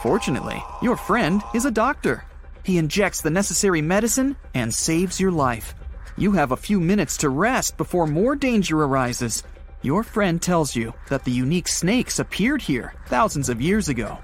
Fortunately, 0.03 0.63
your 0.83 0.95
friend 0.95 1.41
is 1.55 1.65
a 1.65 1.71
doctor. 1.71 2.23
He 2.63 2.77
injects 2.77 3.21
the 3.21 3.31
necessary 3.31 3.81
medicine 3.81 4.35
and 4.53 4.71
saves 4.71 5.19
your 5.19 5.31
life. 5.31 5.73
You 6.15 6.33
have 6.33 6.51
a 6.51 6.57
few 6.57 6.79
minutes 6.79 7.17
to 7.17 7.29
rest 7.29 7.75
before 7.75 8.05
more 8.05 8.35
danger 8.35 8.83
arises. 8.83 9.41
Your 9.81 10.03
friend 10.03 10.39
tells 10.39 10.75
you 10.75 10.93
that 11.09 11.23
the 11.23 11.31
unique 11.31 11.67
snakes 11.67 12.19
appeared 12.19 12.61
here 12.61 12.93
thousands 13.07 13.49
of 13.49 13.59
years 13.59 13.89
ago. 13.89 14.19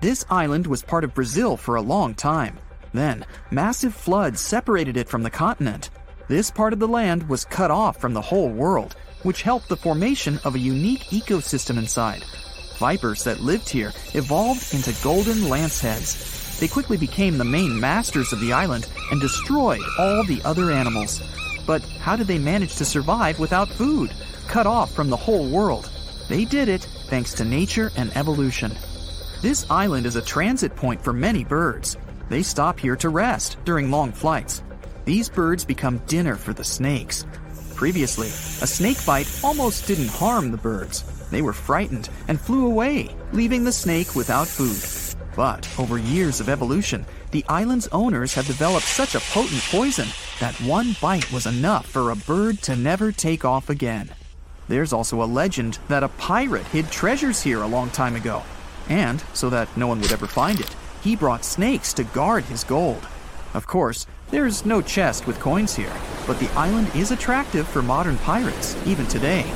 This 0.00 0.24
island 0.30 0.68
was 0.68 0.82
part 0.82 1.02
of 1.02 1.14
Brazil 1.14 1.56
for 1.56 1.74
a 1.74 1.82
long 1.82 2.14
time. 2.14 2.56
Then, 2.92 3.26
massive 3.50 3.92
floods 3.92 4.40
separated 4.40 4.96
it 4.96 5.08
from 5.08 5.24
the 5.24 5.30
continent. 5.30 5.90
This 6.28 6.52
part 6.52 6.72
of 6.72 6.78
the 6.78 6.86
land 6.86 7.28
was 7.28 7.44
cut 7.44 7.72
off 7.72 8.00
from 8.00 8.14
the 8.14 8.22
whole 8.22 8.48
world, 8.48 8.94
which 9.24 9.42
helped 9.42 9.68
the 9.68 9.76
formation 9.76 10.38
of 10.44 10.54
a 10.54 10.60
unique 10.60 11.02
ecosystem 11.10 11.78
inside. 11.78 12.22
Vipers 12.78 13.24
that 13.24 13.40
lived 13.40 13.68
here 13.68 13.92
evolved 14.14 14.72
into 14.72 14.94
golden 15.02 15.48
lanceheads. 15.48 16.60
They 16.60 16.68
quickly 16.68 16.96
became 16.96 17.36
the 17.36 17.44
main 17.44 17.80
masters 17.80 18.32
of 18.32 18.38
the 18.38 18.52
island 18.52 18.88
and 19.10 19.20
destroyed 19.20 19.82
all 19.98 20.22
the 20.24 20.40
other 20.44 20.70
animals. 20.70 21.20
But 21.66 21.82
how 21.98 22.14
did 22.14 22.28
they 22.28 22.38
manage 22.38 22.76
to 22.76 22.84
survive 22.84 23.40
without 23.40 23.68
food, 23.68 24.12
cut 24.46 24.66
off 24.66 24.92
from 24.92 25.10
the 25.10 25.16
whole 25.16 25.48
world? 25.48 25.90
They 26.28 26.44
did 26.44 26.68
it 26.68 26.82
thanks 27.08 27.34
to 27.34 27.44
nature 27.44 27.90
and 27.96 28.16
evolution. 28.16 28.76
This 29.40 29.70
island 29.70 30.04
is 30.04 30.16
a 30.16 30.22
transit 30.22 30.74
point 30.74 31.00
for 31.00 31.12
many 31.12 31.44
birds. 31.44 31.96
They 32.28 32.42
stop 32.42 32.76
here 32.76 32.96
to 32.96 33.08
rest 33.08 33.56
during 33.64 33.88
long 33.88 34.10
flights. 34.10 34.64
These 35.04 35.28
birds 35.28 35.64
become 35.64 36.02
dinner 36.08 36.34
for 36.34 36.52
the 36.52 36.64
snakes. 36.64 37.24
Previously, 37.76 38.26
a 38.26 38.66
snake 38.66 38.98
bite 39.06 39.30
almost 39.44 39.86
didn't 39.86 40.08
harm 40.08 40.50
the 40.50 40.56
birds. 40.56 41.04
They 41.30 41.40
were 41.40 41.52
frightened 41.52 42.10
and 42.26 42.40
flew 42.40 42.66
away, 42.66 43.14
leaving 43.32 43.62
the 43.62 43.70
snake 43.70 44.16
without 44.16 44.48
food. 44.48 44.82
But 45.36 45.68
over 45.78 45.98
years 45.98 46.40
of 46.40 46.48
evolution, 46.48 47.06
the 47.30 47.44
island's 47.48 47.86
owners 47.92 48.34
have 48.34 48.46
developed 48.48 48.86
such 48.86 49.14
a 49.14 49.20
potent 49.20 49.62
poison 49.70 50.08
that 50.40 50.60
one 50.62 50.96
bite 51.00 51.30
was 51.30 51.46
enough 51.46 51.86
for 51.86 52.10
a 52.10 52.16
bird 52.16 52.60
to 52.62 52.74
never 52.74 53.12
take 53.12 53.44
off 53.44 53.70
again. 53.70 54.10
There's 54.66 54.92
also 54.92 55.22
a 55.22 55.30
legend 55.30 55.78
that 55.86 56.02
a 56.02 56.08
pirate 56.08 56.66
hid 56.66 56.90
treasures 56.90 57.40
here 57.40 57.62
a 57.62 57.68
long 57.68 57.90
time 57.90 58.16
ago. 58.16 58.42
And, 58.88 59.22
so 59.34 59.50
that 59.50 59.76
no 59.76 59.86
one 59.86 60.00
would 60.00 60.12
ever 60.12 60.26
find 60.26 60.60
it, 60.60 60.74
he 61.02 61.16
brought 61.16 61.44
snakes 61.44 61.92
to 61.94 62.04
guard 62.04 62.44
his 62.44 62.64
gold. 62.64 63.06
Of 63.54 63.66
course, 63.66 64.06
there's 64.30 64.66
no 64.66 64.82
chest 64.82 65.26
with 65.26 65.40
coins 65.40 65.74
here, 65.74 65.92
but 66.26 66.38
the 66.38 66.50
island 66.50 66.90
is 66.94 67.10
attractive 67.10 67.66
for 67.66 67.82
modern 67.82 68.18
pirates, 68.18 68.76
even 68.86 69.06
today. 69.06 69.50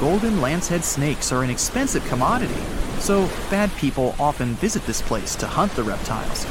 Golden 0.00 0.36
lancehead 0.38 0.82
snakes 0.82 1.32
are 1.32 1.42
an 1.42 1.50
expensive 1.50 2.04
commodity, 2.06 2.60
so 2.98 3.26
bad 3.50 3.70
people 3.76 4.14
often 4.18 4.54
visit 4.54 4.84
this 4.86 5.02
place 5.02 5.34
to 5.36 5.46
hunt 5.46 5.72
the 5.72 5.82
reptiles. 5.82 6.46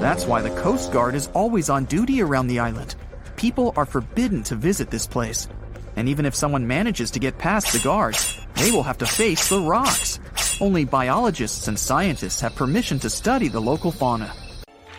That's 0.00 0.26
why 0.26 0.42
the 0.42 0.50
Coast 0.60 0.92
Guard 0.92 1.14
is 1.14 1.28
always 1.34 1.70
on 1.70 1.84
duty 1.84 2.22
around 2.22 2.46
the 2.46 2.58
island. 2.58 2.94
People 3.36 3.72
are 3.76 3.86
forbidden 3.86 4.42
to 4.44 4.54
visit 4.54 4.90
this 4.90 5.06
place. 5.06 5.48
And 5.96 6.08
even 6.08 6.24
if 6.24 6.34
someone 6.34 6.66
manages 6.66 7.10
to 7.12 7.18
get 7.18 7.38
past 7.38 7.72
the 7.72 7.80
guards, 7.80 8.38
they 8.56 8.70
will 8.70 8.82
have 8.82 8.98
to 8.98 9.06
face 9.06 9.48
the 9.48 9.60
rocks. 9.60 10.20
Only 10.60 10.84
biologists 10.84 11.68
and 11.68 11.78
scientists 11.78 12.40
have 12.42 12.54
permission 12.54 12.98
to 12.98 13.08
study 13.08 13.48
the 13.48 13.60
local 13.60 13.90
fauna. 13.90 14.32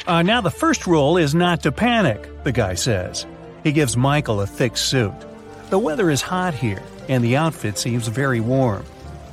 Uh, 0.07 0.23
now, 0.23 0.41
the 0.41 0.49
first 0.49 0.87
rule 0.87 1.17
is 1.17 1.35
not 1.35 1.61
to 1.61 1.71
panic, 1.71 2.43
the 2.43 2.51
guy 2.51 2.73
says. 2.73 3.27
He 3.63 3.71
gives 3.71 3.95
Michael 3.95 4.41
a 4.41 4.47
thick 4.47 4.75
suit. 4.75 5.13
The 5.69 5.77
weather 5.77 6.09
is 6.09 6.23
hot 6.23 6.55
here, 6.55 6.81
and 7.07 7.23
the 7.23 7.37
outfit 7.37 7.77
seems 7.77 8.07
very 8.07 8.39
warm. 8.39 8.83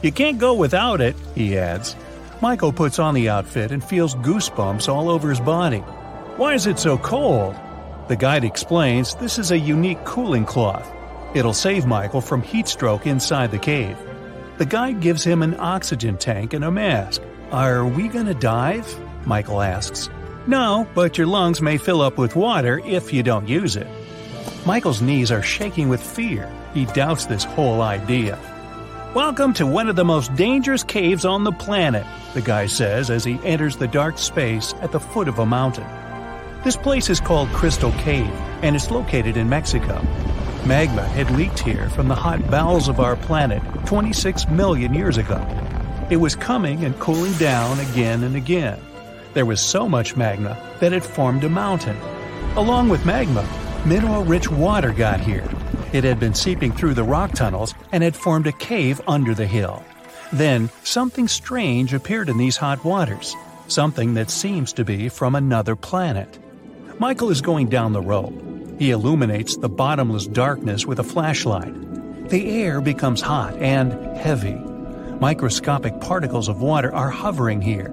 You 0.02 0.12
can't 0.12 0.38
go 0.38 0.52
without 0.52 1.00
it, 1.00 1.16
he 1.34 1.56
adds. 1.56 1.96
Michael 2.42 2.72
puts 2.72 2.98
on 2.98 3.14
the 3.14 3.30
outfit 3.30 3.72
and 3.72 3.82
feels 3.82 4.14
goosebumps 4.16 4.88
all 4.88 5.08
over 5.08 5.30
his 5.30 5.40
body. 5.40 5.80
Why 6.36 6.52
is 6.52 6.66
it 6.66 6.78
so 6.78 6.98
cold? 6.98 7.56
The 8.08 8.16
guide 8.16 8.44
explains 8.44 9.14
this 9.14 9.38
is 9.38 9.50
a 9.50 9.58
unique 9.58 10.04
cooling 10.04 10.44
cloth. 10.44 10.92
It'll 11.34 11.54
save 11.54 11.86
Michael 11.86 12.20
from 12.20 12.42
heat 12.42 12.68
stroke 12.68 13.06
inside 13.06 13.50
the 13.50 13.58
cave. 13.58 13.96
The 14.58 14.66
guide 14.66 15.00
gives 15.00 15.22
him 15.22 15.42
an 15.42 15.54
oxygen 15.60 16.16
tank 16.16 16.52
and 16.52 16.64
a 16.64 16.70
mask. 16.72 17.22
Are 17.52 17.86
we 17.86 18.08
gonna 18.08 18.34
dive? 18.34 18.92
Michael 19.24 19.62
asks. 19.62 20.10
No, 20.48 20.84
but 20.96 21.16
your 21.16 21.28
lungs 21.28 21.62
may 21.62 21.78
fill 21.78 22.02
up 22.02 22.18
with 22.18 22.34
water 22.34 22.80
if 22.84 23.12
you 23.12 23.22
don't 23.22 23.46
use 23.46 23.76
it. 23.76 23.86
Michael's 24.66 25.00
knees 25.00 25.30
are 25.30 25.44
shaking 25.44 25.88
with 25.88 26.02
fear. 26.02 26.52
He 26.74 26.86
doubts 26.86 27.26
this 27.26 27.44
whole 27.44 27.82
idea. 27.82 28.36
Welcome 29.14 29.54
to 29.54 29.64
one 29.64 29.88
of 29.88 29.94
the 29.94 30.04
most 30.04 30.34
dangerous 30.34 30.82
caves 30.82 31.24
on 31.24 31.44
the 31.44 31.52
planet, 31.52 32.04
the 32.34 32.42
guy 32.42 32.66
says 32.66 33.10
as 33.10 33.22
he 33.22 33.38
enters 33.44 33.76
the 33.76 33.86
dark 33.86 34.18
space 34.18 34.74
at 34.80 34.90
the 34.90 34.98
foot 34.98 35.28
of 35.28 35.38
a 35.38 35.46
mountain. 35.46 35.86
This 36.64 36.76
place 36.76 37.08
is 37.08 37.20
called 37.20 37.48
Crystal 37.50 37.92
Cave, 37.92 38.26
and 38.62 38.74
it's 38.74 38.90
located 38.90 39.36
in 39.36 39.48
Mexico. 39.48 40.04
Magma 40.66 41.06
had 41.08 41.30
leaked 41.30 41.60
here 41.60 41.88
from 41.90 42.08
the 42.08 42.14
hot 42.14 42.50
bowels 42.50 42.88
of 42.88 43.00
our 43.00 43.16
planet 43.16 43.62
26 43.86 44.48
million 44.48 44.92
years 44.92 45.16
ago. 45.16 45.44
It 46.10 46.16
was 46.16 46.34
coming 46.34 46.84
and 46.84 46.98
cooling 46.98 47.32
down 47.34 47.78
again 47.80 48.22
and 48.22 48.36
again. 48.36 48.78
There 49.34 49.46
was 49.46 49.60
so 49.60 49.88
much 49.88 50.16
magma 50.16 50.58
that 50.80 50.92
it 50.92 51.04
formed 51.04 51.44
a 51.44 51.48
mountain. 51.48 51.96
Along 52.56 52.88
with 52.88 53.06
magma, 53.06 53.48
mineral 53.86 54.24
rich 54.24 54.50
water 54.50 54.92
got 54.92 55.20
here, 55.20 55.48
it 55.92 56.04
had 56.04 56.20
been 56.20 56.34
seeping 56.34 56.72
through 56.72 56.94
the 56.94 57.04
rock 57.04 57.32
tunnels 57.32 57.74
and 57.92 58.02
had 58.02 58.16
formed 58.16 58.46
a 58.46 58.52
cave 58.52 59.00
under 59.06 59.34
the 59.34 59.46
hill. 59.46 59.84
Then, 60.32 60.70
something 60.82 61.28
strange 61.28 61.94
appeared 61.94 62.28
in 62.28 62.36
these 62.36 62.56
hot 62.56 62.84
waters, 62.84 63.34
something 63.68 64.14
that 64.14 64.30
seems 64.30 64.72
to 64.74 64.84
be 64.84 65.08
from 65.08 65.34
another 65.34 65.76
planet. 65.76 66.38
Michael 66.98 67.30
is 67.30 67.40
going 67.40 67.68
down 67.68 67.92
the 67.92 68.02
road. 68.02 68.47
He 68.78 68.90
illuminates 68.92 69.56
the 69.56 69.68
bottomless 69.68 70.26
darkness 70.26 70.86
with 70.86 71.00
a 71.00 71.04
flashlight. 71.04 72.28
The 72.28 72.62
air 72.62 72.80
becomes 72.80 73.20
hot 73.20 73.54
and 73.56 73.92
heavy. 74.16 74.54
Microscopic 75.20 76.00
particles 76.00 76.48
of 76.48 76.60
water 76.60 76.94
are 76.94 77.10
hovering 77.10 77.60
here. 77.60 77.92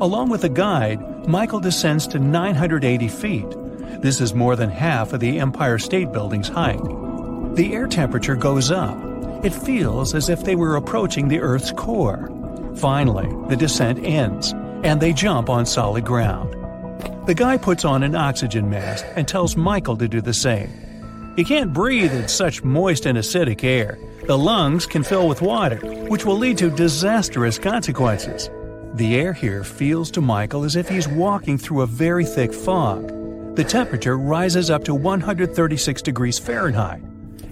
Along 0.00 0.28
with 0.28 0.44
a 0.44 0.48
guide, 0.48 1.26
Michael 1.26 1.60
descends 1.60 2.06
to 2.08 2.18
980 2.18 3.08
feet. 3.08 3.46
This 4.02 4.20
is 4.20 4.34
more 4.34 4.56
than 4.56 4.68
half 4.68 5.12
of 5.12 5.20
the 5.20 5.38
Empire 5.38 5.78
State 5.78 6.12
Building's 6.12 6.48
height. 6.48 6.82
The 7.54 7.72
air 7.72 7.86
temperature 7.86 8.36
goes 8.36 8.70
up. 8.70 8.98
It 9.42 9.54
feels 9.54 10.14
as 10.14 10.28
if 10.28 10.44
they 10.44 10.56
were 10.56 10.76
approaching 10.76 11.28
the 11.28 11.40
Earth's 11.40 11.72
core. 11.72 12.30
Finally, 12.76 13.32
the 13.48 13.56
descent 13.56 14.04
ends, 14.04 14.52
and 14.82 15.00
they 15.00 15.12
jump 15.12 15.48
on 15.48 15.64
solid 15.64 16.04
ground. 16.04 16.55
The 17.26 17.34
guy 17.34 17.56
puts 17.56 17.84
on 17.84 18.02
an 18.02 18.14
oxygen 18.14 18.70
mask 18.70 19.04
and 19.16 19.26
tells 19.26 19.56
Michael 19.56 19.96
to 19.96 20.08
do 20.08 20.20
the 20.20 20.32
same. 20.32 20.70
You 21.36 21.44
can't 21.44 21.72
breathe 21.72 22.14
in 22.14 22.28
such 22.28 22.62
moist 22.62 23.04
and 23.04 23.18
acidic 23.18 23.64
air. 23.64 23.98
The 24.24 24.38
lungs 24.38 24.86
can 24.86 25.02
fill 25.02 25.28
with 25.28 25.42
water, 25.42 25.76
which 26.08 26.24
will 26.24 26.38
lead 26.38 26.58
to 26.58 26.70
disastrous 26.70 27.58
consequences. 27.58 28.48
The 28.94 29.16
air 29.16 29.32
here 29.32 29.64
feels 29.64 30.10
to 30.12 30.20
Michael 30.20 30.64
as 30.64 30.76
if 30.76 30.88
he's 30.88 31.08
walking 31.08 31.58
through 31.58 31.82
a 31.82 31.86
very 31.86 32.24
thick 32.24 32.54
fog. 32.54 33.08
The 33.56 33.64
temperature 33.64 34.16
rises 34.16 34.70
up 34.70 34.84
to 34.84 34.94
136 34.94 36.02
degrees 36.02 36.38
Fahrenheit, 36.38 37.02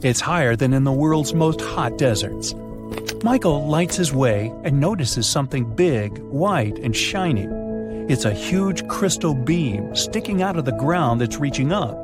it's 0.05 0.21
higher 0.21 0.55
than 0.55 0.75
in 0.75 0.85
the 0.85 0.93
world's 0.93 1.33
most 1.33 1.63
hot 1.63 1.97
deserts. 1.97 2.55
Michael 3.23 3.67
lights 3.67 3.97
his 3.97 4.13
way 4.13 4.53
and 4.63 4.79
notices 4.79 5.27
something 5.27 5.65
big, 5.75 6.19
white, 6.19 6.79
and 6.81 6.95
shiny. 6.95 7.47
It's 8.07 8.27
a 8.27 8.35
huge 8.35 8.87
crystal 8.87 9.35
beam 9.35 9.97
sticking 9.97 10.43
out 10.43 10.59
of 10.59 10.67
the 10.67 10.73
ground 10.73 11.23
that's 11.23 11.39
reaching 11.39 11.73
up. 11.73 11.97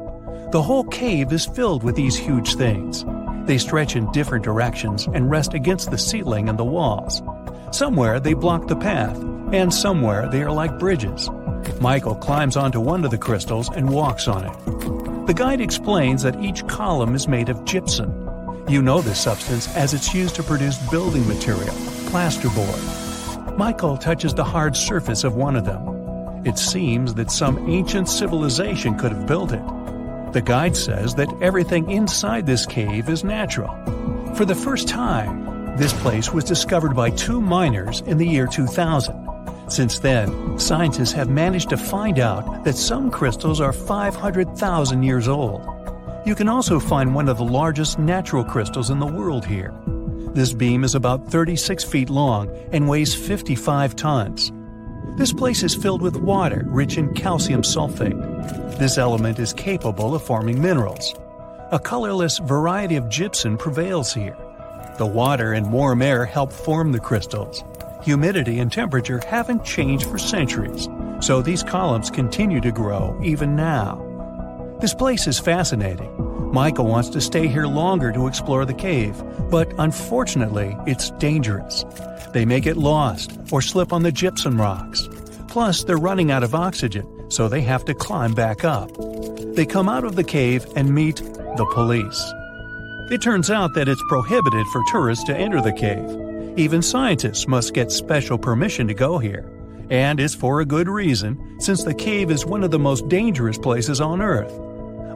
The 0.50 0.62
whole 0.62 0.85
cave 0.85 1.30
is 1.30 1.45
filled 1.45 1.83
with 1.83 1.95
these 1.95 2.16
huge 2.16 2.54
things. 2.54 3.04
They 3.47 3.59
stretch 3.59 3.97
in 3.97 4.11
different 4.11 4.42
directions 4.42 5.07
and 5.12 5.30
rest 5.30 5.52
against 5.52 5.90
the 5.90 5.99
ceiling 5.99 6.49
and 6.49 6.59
the 6.59 6.64
walls. 6.64 7.23
Somewhere 7.71 8.19
they 8.19 8.33
block 8.33 8.66
the 8.66 8.76
path, 8.76 9.14
and 9.52 9.75
somewhere 9.75 10.26
they 10.30 10.42
are 10.42 10.50
like 10.50 10.78
bridges. 10.78 11.28
Michael 11.83 12.14
climbs 12.14 12.57
onto 12.57 12.80
one 12.80 13.04
of 13.04 13.11
the 13.11 13.19
crystals 13.19 13.69
and 13.69 13.90
walks 13.90 14.26
on 14.26 14.47
it. 14.47 15.26
The 15.26 15.35
guide 15.35 15.61
explains 15.61 16.23
that 16.23 16.42
each 16.42 16.66
column 16.66 17.14
is 17.14 17.28
made 17.28 17.50
of 17.50 17.66
gypsum. 17.66 18.64
You 18.66 18.80
know 18.80 19.02
this 19.02 19.21
substance 19.21 19.69
as 19.76 19.92
it's 19.92 20.14
used 20.14 20.35
to 20.37 20.42
produce 20.42 20.78
building 20.90 21.28
material, 21.28 21.75
plasterboard. 22.09 23.57
Michael 23.59 23.99
touches 23.99 24.33
the 24.33 24.45
hard 24.45 24.75
surface 24.75 25.23
of 25.23 25.35
one 25.35 25.54
of 25.54 25.66
them. 25.66 25.89
It 26.42 26.59
seems 26.59 27.14
that 27.14 27.30
some 27.30 27.68
ancient 27.68 28.09
civilization 28.09 28.97
could 28.97 29.12
have 29.12 29.26
built 29.26 29.52
it. 29.52 29.62
The 30.32 30.40
guide 30.40 30.76
says 30.76 31.14
that 31.16 31.28
everything 31.42 31.90
inside 31.90 32.47
this 32.47 32.64
cave 32.64 33.09
is 33.11 33.25
natural. 33.25 33.75
For 34.35 34.47
the 34.47 34.54
first 34.54 34.88
time, 34.88 35.76
this 35.76 35.92
place 36.00 36.32
was 36.32 36.44
discovered 36.44 36.94
by 36.94 37.11
two 37.11 37.40
miners 37.40 38.00
in 38.02 38.16
the 38.16 38.26
year 38.26 38.47
2000. 38.47 39.28
Since 39.68 39.99
then, 39.99 40.59
scientists 40.59 41.12
have 41.12 41.28
managed 41.28 41.68
to 41.70 41.76
find 41.76 42.18
out 42.18 42.64
that 42.64 42.76
some 42.76 43.11
crystals 43.11 43.61
are 43.61 43.73
500,000 43.73 45.02
years 45.02 45.28
old. 45.28 45.62
You 46.25 46.35
can 46.35 46.49
also 46.49 46.80
find 46.80 47.14
one 47.14 47.28
of 47.28 47.37
the 47.37 47.44
largest 47.44 47.99
natural 47.99 48.44
crystals 48.44 48.88
in 48.90 48.99
the 48.99 49.06
world 49.06 49.44
here. 49.44 49.75
This 50.32 50.52
beam 50.52 50.85
is 50.85 50.94
about 50.94 51.28
36 51.28 51.85
feet 51.85 52.09
long 52.09 52.50
and 52.73 52.88
weighs 52.88 53.14
55 53.14 53.94
tons. 53.94 54.52
This 55.21 55.35
place 55.35 55.62
is 55.62 55.75
filled 55.75 56.00
with 56.00 56.17
water 56.17 56.65
rich 56.67 56.97
in 56.97 57.12
calcium 57.12 57.61
sulfate. 57.61 58.79
This 58.79 58.97
element 58.97 59.39
is 59.39 59.53
capable 59.53 60.15
of 60.15 60.23
forming 60.23 60.62
minerals. 60.62 61.15
A 61.73 61.79
colorless 61.79 62.39
variety 62.39 62.97
of 62.97 63.11
gypsum 63.11 63.59
prevails 63.59 64.15
here. 64.15 64.35
The 64.97 65.05
water 65.05 65.53
and 65.53 65.71
warm 65.71 66.00
air 66.00 66.25
help 66.25 66.50
form 66.50 66.93
the 66.93 67.00
crystals 67.00 67.62
humidity, 68.03 68.61
and 68.61 68.73
temperature 68.73 69.21
haven't 69.29 69.62
changed 69.62 70.07
for 70.07 70.17
centuries, 70.17 70.89
so 71.21 71.43
these 71.43 71.62
columns 71.62 72.09
continue 72.09 72.62
to 72.62 72.73
grow 72.73 73.21
even 73.23 73.55
now. 73.55 74.00
This 74.81 74.95
place 74.95 75.27
is 75.27 75.39
fascinating. 75.39 76.30
Michael 76.52 76.87
wants 76.87 77.09
to 77.11 77.21
stay 77.21 77.47
here 77.47 77.66
longer 77.66 78.11
to 78.11 78.26
explore 78.26 78.64
the 78.64 78.75
cave, 78.75 79.14
but 79.50 79.73
unfortunately, 79.78 80.76
it's 80.85 81.12
dangerous. 81.12 81.85
They 82.33 82.45
may 82.45 82.59
get 82.59 82.76
lost 82.76 83.38
or 83.52 83.62
slip 83.62 83.92
on 83.92 84.02
the 84.02 84.11
gypsum 84.11 84.61
rocks. 84.61 85.09
Plus, 85.47 85.85
they're 85.85 85.97
running 85.97 86.33
out 86.33 86.42
of 86.42 86.57
oxygen, 86.57 87.07
so 87.30 87.49
they 87.49 87.61
have 87.61 87.85
to 87.85 87.95
climb 87.95 88.35
back 88.35 88.64
up. 88.64 88.90
They 89.54 89.64
come 89.64 89.88
out 89.88 90.02
of 90.02 90.16
the 90.16 90.25
cave 90.25 90.66
and 90.75 90.92
meet 90.92 91.16
the 91.16 91.71
police. 91.73 92.21
It 93.12 93.23
turns 93.23 93.49
out 93.49 93.75
that 93.75 93.88
it's 93.88 94.02
prohibited 94.09 94.66
for 94.69 94.83
tourists 94.90 95.25
to 95.25 95.37
enter 95.37 95.61
the 95.61 95.73
cave. 95.73 96.59
Even 96.59 96.83
scientists 96.83 97.47
must 97.47 97.75
get 97.75 97.92
special 97.92 98.38
permission 98.38 98.88
to 98.88 98.95
go 98.95 99.19
here. 99.19 99.49
And 99.88 100.19
it's 100.19 100.35
for 100.35 100.61
a 100.61 100.64
good 100.64 100.88
reason, 100.88 101.61
since 101.61 101.85
the 101.85 101.95
cave 101.95 102.30
is 102.33 102.45
one 102.45 102.64
of 102.64 102.73
the 102.73 102.78
most 102.78 103.09
dangerous 103.09 103.59
places 103.59 104.00
on 104.00 104.21
Earth. 104.21 104.70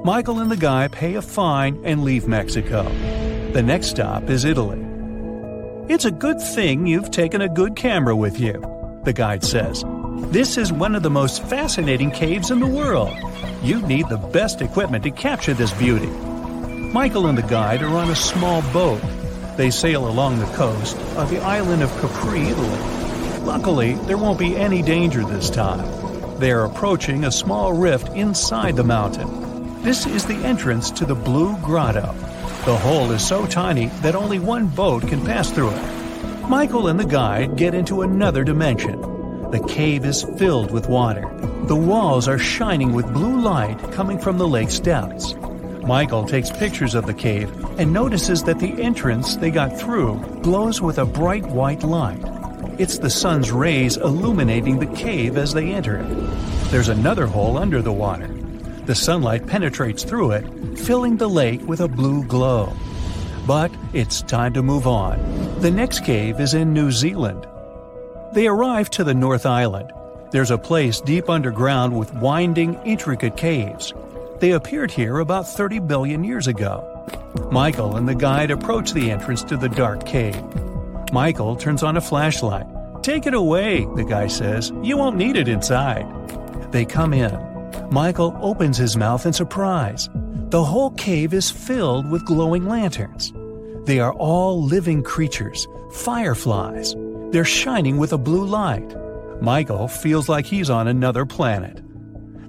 Michael 0.04 0.40
and 0.40 0.50
the 0.50 0.56
guy 0.58 0.86
pay 0.88 1.14
a 1.14 1.22
fine 1.22 1.80
and 1.82 2.04
leave 2.04 2.28
Mexico. 2.28 2.82
The 3.54 3.62
next 3.62 3.86
stop 3.86 4.28
is 4.28 4.44
Italy. 4.44 4.78
It's 5.88 6.04
a 6.04 6.10
good 6.10 6.38
thing 6.38 6.86
you've 6.86 7.10
taken 7.10 7.40
a 7.40 7.48
good 7.48 7.74
camera 7.74 8.14
with 8.14 8.38
you, 8.38 8.52
the 9.04 9.14
guide 9.14 9.42
says. 9.42 9.82
This 10.30 10.58
is 10.58 10.70
one 10.70 10.94
of 10.94 11.02
the 11.02 11.08
most 11.08 11.42
fascinating 11.44 12.10
caves 12.10 12.50
in 12.50 12.60
the 12.60 12.66
world. 12.66 13.16
You 13.62 13.80
need 13.80 14.10
the 14.10 14.18
best 14.18 14.60
equipment 14.60 15.04
to 15.04 15.10
capture 15.10 15.54
this 15.54 15.72
beauty. 15.72 16.10
Michael 16.92 17.26
and 17.26 17.38
the 17.38 17.42
guide 17.42 17.80
are 17.80 17.96
on 17.96 18.10
a 18.10 18.14
small 18.14 18.60
boat. 18.74 19.00
They 19.56 19.70
sail 19.70 20.06
along 20.06 20.38
the 20.38 20.54
coast 20.54 20.98
of 21.16 21.30
the 21.30 21.40
island 21.40 21.82
of 21.82 21.90
Capri, 22.02 22.42
Italy. 22.42 23.40
Luckily, 23.40 23.94
there 23.94 24.18
won't 24.18 24.38
be 24.38 24.54
any 24.54 24.82
danger 24.82 25.24
this 25.24 25.48
time. 25.48 26.38
They 26.40 26.52
are 26.52 26.66
approaching 26.66 27.24
a 27.24 27.32
small 27.32 27.72
rift 27.72 28.10
inside 28.10 28.76
the 28.76 28.84
mountain. 28.84 29.43
This 29.84 30.06
is 30.06 30.24
the 30.24 30.36
entrance 30.36 30.90
to 30.92 31.04
the 31.04 31.14
Blue 31.14 31.58
Grotto. 31.58 32.14
The 32.64 32.74
hole 32.74 33.10
is 33.10 33.22
so 33.22 33.44
tiny 33.44 33.88
that 34.00 34.14
only 34.14 34.38
one 34.38 34.66
boat 34.66 35.06
can 35.06 35.22
pass 35.22 35.50
through 35.50 35.72
it. 35.72 36.48
Michael 36.48 36.88
and 36.88 36.98
the 36.98 37.04
guide 37.04 37.56
get 37.56 37.74
into 37.74 38.00
another 38.00 38.44
dimension. 38.44 38.98
The 39.50 39.62
cave 39.68 40.06
is 40.06 40.22
filled 40.38 40.70
with 40.70 40.88
water. 40.88 41.30
The 41.66 41.76
walls 41.76 42.28
are 42.28 42.38
shining 42.38 42.94
with 42.94 43.12
blue 43.12 43.38
light 43.38 43.76
coming 43.92 44.18
from 44.18 44.38
the 44.38 44.48
lake's 44.48 44.80
depths. 44.80 45.34
Michael 45.82 46.24
takes 46.24 46.50
pictures 46.50 46.94
of 46.94 47.04
the 47.04 47.12
cave 47.12 47.52
and 47.78 47.92
notices 47.92 48.42
that 48.44 48.60
the 48.60 48.82
entrance 48.82 49.36
they 49.36 49.50
got 49.50 49.78
through 49.78 50.18
glows 50.40 50.80
with 50.80 50.96
a 50.96 51.04
bright 51.04 51.44
white 51.44 51.82
light. 51.82 52.24
It's 52.78 52.96
the 52.96 53.10
sun's 53.10 53.52
rays 53.52 53.98
illuminating 53.98 54.78
the 54.78 54.96
cave 54.96 55.36
as 55.36 55.52
they 55.52 55.74
enter 55.74 55.98
it. 55.98 56.08
There's 56.70 56.88
another 56.88 57.26
hole 57.26 57.58
under 57.58 57.82
the 57.82 57.92
water. 57.92 58.30
The 58.86 58.94
sunlight 58.94 59.46
penetrates 59.46 60.04
through 60.04 60.32
it, 60.32 60.78
filling 60.78 61.16
the 61.16 61.28
lake 61.28 61.62
with 61.62 61.80
a 61.80 61.88
blue 61.88 62.22
glow. 62.24 62.70
But 63.46 63.72
it's 63.94 64.20
time 64.20 64.52
to 64.54 64.62
move 64.62 64.86
on. 64.86 65.18
The 65.60 65.70
next 65.70 66.04
cave 66.04 66.38
is 66.38 66.52
in 66.52 66.74
New 66.74 66.90
Zealand. 66.92 67.46
They 68.34 68.46
arrive 68.46 68.90
to 68.90 69.04
the 69.04 69.14
North 69.14 69.46
Island. 69.46 69.90
There's 70.32 70.50
a 70.50 70.58
place 70.58 71.00
deep 71.00 71.30
underground 71.30 71.98
with 71.98 72.12
winding, 72.14 72.74
intricate 72.84 73.38
caves. 73.38 73.94
They 74.40 74.50
appeared 74.50 74.90
here 74.90 75.18
about 75.18 75.48
30 75.48 75.78
billion 75.78 76.22
years 76.22 76.46
ago. 76.46 76.90
Michael 77.50 77.96
and 77.96 78.06
the 78.06 78.14
guide 78.14 78.50
approach 78.50 78.92
the 78.92 79.10
entrance 79.10 79.42
to 79.44 79.56
the 79.56 79.68
dark 79.68 80.04
cave. 80.04 80.42
Michael 81.10 81.56
turns 81.56 81.82
on 81.82 81.96
a 81.96 82.02
flashlight. 82.02 82.66
Take 83.02 83.26
it 83.26 83.34
away, 83.34 83.86
the 83.96 84.04
guy 84.04 84.26
says. 84.26 84.72
You 84.82 84.98
won't 84.98 85.16
need 85.16 85.36
it 85.36 85.48
inside. 85.48 86.06
They 86.70 86.84
come 86.84 87.14
in. 87.14 87.53
Michael 87.94 88.36
opens 88.40 88.76
his 88.76 88.96
mouth 88.96 89.24
in 89.24 89.32
surprise. 89.32 90.08
The 90.50 90.64
whole 90.64 90.90
cave 90.90 91.32
is 91.32 91.48
filled 91.48 92.10
with 92.10 92.24
glowing 92.24 92.66
lanterns. 92.66 93.32
They 93.86 94.00
are 94.00 94.12
all 94.14 94.60
living 94.60 95.04
creatures, 95.04 95.68
fireflies. 95.92 96.96
They're 97.30 97.44
shining 97.44 97.98
with 97.98 98.12
a 98.12 98.18
blue 98.18 98.46
light. 98.46 98.96
Michael 99.40 99.86
feels 99.86 100.28
like 100.28 100.44
he's 100.44 100.70
on 100.70 100.88
another 100.88 101.24
planet. 101.24 101.84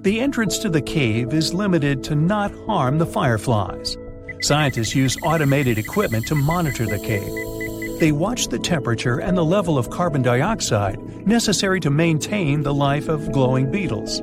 The 0.02 0.18
entrance 0.18 0.58
to 0.58 0.68
the 0.68 0.82
cave 0.82 1.32
is 1.32 1.54
limited 1.54 2.02
to 2.04 2.16
not 2.16 2.52
harm 2.66 2.98
the 2.98 3.06
fireflies. 3.06 3.96
Scientists 4.40 4.96
use 4.96 5.16
automated 5.22 5.78
equipment 5.78 6.26
to 6.26 6.34
monitor 6.34 6.86
the 6.86 6.98
cave. 6.98 8.00
They 8.00 8.10
watch 8.10 8.48
the 8.48 8.58
temperature 8.58 9.20
and 9.20 9.38
the 9.38 9.44
level 9.44 9.78
of 9.78 9.90
carbon 9.90 10.22
dioxide 10.22 11.00
necessary 11.24 11.78
to 11.82 11.90
maintain 11.90 12.64
the 12.64 12.74
life 12.74 13.08
of 13.08 13.30
glowing 13.30 13.70
beetles. 13.70 14.20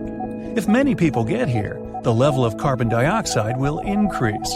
If 0.56 0.68
many 0.68 0.94
people 0.94 1.24
get 1.24 1.50
here, 1.50 1.82
the 2.04 2.14
level 2.14 2.46
of 2.46 2.58
carbon 2.58 2.88
dioxide 2.88 3.58
will 3.58 3.80
increase. 3.80 4.56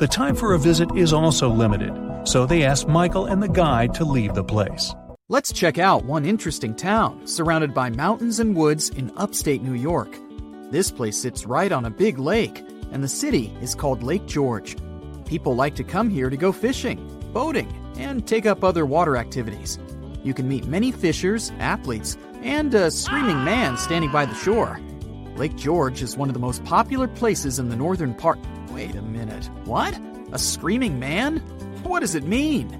The 0.00 0.08
time 0.10 0.34
for 0.34 0.52
a 0.52 0.58
visit 0.58 0.90
is 0.96 1.12
also 1.12 1.48
limited, 1.48 1.94
so 2.24 2.44
they 2.44 2.64
ask 2.64 2.88
Michael 2.88 3.26
and 3.26 3.40
the 3.40 3.48
guide 3.48 3.94
to 3.94 4.04
leave 4.04 4.34
the 4.34 4.42
place. 4.42 4.92
Let's 5.28 5.52
check 5.52 5.78
out 5.78 6.04
one 6.04 6.24
interesting 6.24 6.74
town 6.74 7.24
surrounded 7.24 7.72
by 7.72 7.88
mountains 7.88 8.40
and 8.40 8.56
woods 8.56 8.88
in 8.88 9.12
upstate 9.16 9.62
New 9.62 9.74
York. 9.74 10.08
This 10.72 10.90
place 10.90 11.16
sits 11.16 11.46
right 11.46 11.70
on 11.70 11.84
a 11.84 11.90
big 11.90 12.18
lake, 12.18 12.64
and 12.90 13.04
the 13.04 13.08
city 13.08 13.56
is 13.62 13.76
called 13.76 14.02
Lake 14.02 14.26
George. 14.26 14.76
People 15.24 15.54
like 15.54 15.76
to 15.76 15.84
come 15.84 16.10
here 16.10 16.30
to 16.30 16.36
go 16.36 16.50
fishing, 16.50 16.98
boating, 17.32 17.72
and 17.96 18.26
take 18.26 18.44
up 18.44 18.64
other 18.64 18.84
water 18.84 19.16
activities. 19.16 19.78
You 20.24 20.34
can 20.34 20.48
meet 20.48 20.66
many 20.66 20.90
fishers, 20.90 21.52
athletes, 21.60 22.18
and 22.42 22.74
a 22.74 22.90
screaming 22.90 23.44
man 23.44 23.76
standing 23.76 24.10
by 24.10 24.26
the 24.26 24.34
shore. 24.34 24.80
Lake 25.38 25.54
George 25.54 26.02
is 26.02 26.16
one 26.16 26.28
of 26.28 26.34
the 26.34 26.40
most 26.40 26.64
popular 26.64 27.06
places 27.06 27.60
in 27.60 27.68
the 27.68 27.76
northern 27.76 28.12
part. 28.12 28.40
Wait 28.72 28.96
a 28.96 29.02
minute. 29.02 29.48
What? 29.66 29.96
A 30.32 30.38
screaming 30.38 30.98
man? 30.98 31.38
What 31.84 32.00
does 32.00 32.16
it 32.16 32.24
mean? 32.24 32.76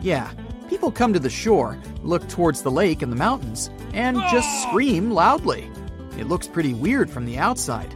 Yeah, 0.00 0.30
people 0.70 0.90
come 0.90 1.12
to 1.12 1.18
the 1.18 1.28
shore, 1.28 1.78
look 2.02 2.26
towards 2.30 2.62
the 2.62 2.70
lake 2.70 3.02
and 3.02 3.12
the 3.12 3.16
mountains, 3.16 3.68
and 3.92 4.16
just 4.30 4.48
ah! 4.48 4.68
scream 4.70 5.10
loudly. 5.10 5.70
It 6.18 6.28
looks 6.28 6.48
pretty 6.48 6.72
weird 6.72 7.10
from 7.10 7.26
the 7.26 7.36
outside. 7.36 7.92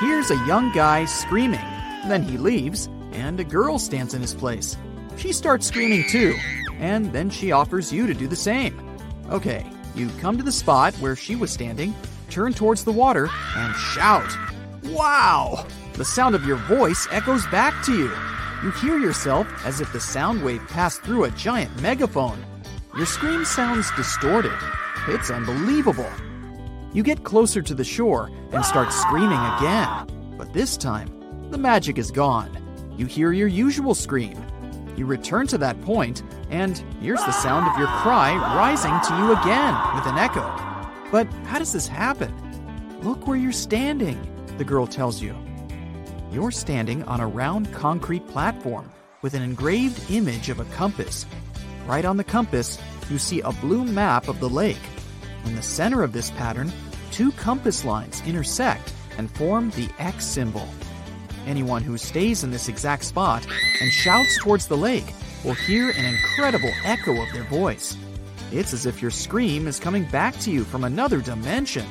Here's 0.00 0.32
a 0.32 0.46
young 0.48 0.72
guy 0.72 1.04
screaming. 1.04 1.60
Then 2.08 2.24
he 2.24 2.38
leaves, 2.38 2.88
and 3.12 3.38
a 3.38 3.44
girl 3.44 3.78
stands 3.78 4.12
in 4.12 4.22
his 4.22 4.34
place. 4.34 4.76
She 5.16 5.32
starts 5.32 5.68
screaming 5.68 6.04
too, 6.08 6.34
and 6.80 7.12
then 7.12 7.30
she 7.30 7.52
offers 7.52 7.92
you 7.92 8.08
to 8.08 8.14
do 8.14 8.26
the 8.26 8.34
same. 8.34 8.76
Okay, 9.30 9.64
you 9.94 10.08
come 10.18 10.36
to 10.36 10.42
the 10.42 10.50
spot 10.50 10.94
where 10.94 11.14
she 11.14 11.36
was 11.36 11.52
standing, 11.52 11.94
turn 12.32 12.54
towards 12.54 12.82
the 12.82 12.92
water, 12.92 13.28
and 13.56 13.76
shout. 13.76 14.36
Wow! 14.84 15.66
The 15.94 16.04
sound 16.04 16.34
of 16.34 16.46
your 16.46 16.56
voice 16.56 17.06
echoes 17.10 17.46
back 17.48 17.84
to 17.84 17.92
you. 17.92 18.10
You 18.64 18.70
hear 18.70 18.98
yourself 18.98 19.46
as 19.66 19.82
if 19.82 19.92
the 19.92 20.00
sound 20.00 20.42
wave 20.42 20.66
passed 20.68 21.02
through 21.02 21.24
a 21.24 21.30
giant 21.32 21.82
megaphone. 21.82 22.42
Your 22.96 23.04
scream 23.04 23.44
sounds 23.44 23.90
distorted. 23.96 24.56
It's 25.08 25.30
unbelievable. 25.30 26.10
You 26.94 27.02
get 27.02 27.22
closer 27.22 27.60
to 27.60 27.74
the 27.74 27.84
shore 27.84 28.30
and 28.52 28.64
start 28.64 28.92
screaming 28.92 29.40
again. 29.58 30.34
But 30.38 30.54
this 30.54 30.78
time, 30.78 31.10
the 31.50 31.58
magic 31.58 31.98
is 31.98 32.10
gone. 32.10 32.56
You 32.96 33.04
hear 33.04 33.32
your 33.32 33.48
usual 33.48 33.94
scream. 33.94 34.42
You 34.96 35.04
return 35.04 35.46
to 35.48 35.58
that 35.58 35.80
point, 35.82 36.22
and 36.50 36.78
here's 37.02 37.24
the 37.24 37.32
sound 37.32 37.68
of 37.68 37.78
your 37.78 37.88
cry 37.88 38.34
rising 38.56 38.98
to 39.08 39.16
you 39.18 39.32
again 39.38 39.74
with 39.94 40.06
an 40.06 40.16
echo. 40.16 40.71
But 41.12 41.28
how 41.44 41.58
does 41.58 41.72
this 41.72 41.86
happen? 41.86 42.34
Look 43.02 43.26
where 43.26 43.36
you're 43.36 43.52
standing, 43.52 44.18
the 44.56 44.64
girl 44.64 44.86
tells 44.86 45.20
you. 45.20 45.36
You're 46.32 46.50
standing 46.50 47.04
on 47.04 47.20
a 47.20 47.26
round 47.26 47.70
concrete 47.74 48.26
platform 48.26 48.90
with 49.20 49.34
an 49.34 49.42
engraved 49.42 50.10
image 50.10 50.48
of 50.48 50.58
a 50.58 50.64
compass. 50.76 51.26
Right 51.86 52.06
on 52.06 52.16
the 52.16 52.24
compass, 52.24 52.78
you 53.10 53.18
see 53.18 53.40
a 53.42 53.52
blue 53.52 53.84
map 53.84 54.26
of 54.26 54.40
the 54.40 54.48
lake 54.48 54.80
in 55.44 55.54
the 55.54 55.62
center 55.62 56.02
of 56.02 56.14
this 56.14 56.30
pattern, 56.30 56.72
two 57.10 57.30
compass 57.32 57.84
lines 57.84 58.22
intersect 58.26 58.94
and 59.18 59.30
form 59.30 59.68
the 59.70 59.90
X 59.98 60.24
symbol. 60.24 60.66
Anyone 61.46 61.82
who 61.82 61.98
stays 61.98 62.42
in 62.42 62.50
this 62.50 62.68
exact 62.68 63.04
spot 63.04 63.46
and 63.82 63.92
shouts 63.92 64.38
towards 64.38 64.66
the 64.66 64.78
lake 64.78 65.12
will 65.44 65.54
hear 65.54 65.90
an 65.90 66.04
incredible 66.06 66.72
echo 66.84 67.20
of 67.20 67.30
their 67.34 67.44
voice. 67.44 67.98
It's 68.52 68.74
as 68.74 68.84
if 68.84 69.00
your 69.00 69.10
scream 69.10 69.66
is 69.66 69.80
coming 69.80 70.04
back 70.04 70.38
to 70.40 70.50
you 70.50 70.64
from 70.64 70.84
another 70.84 71.22
dimension. 71.22 71.86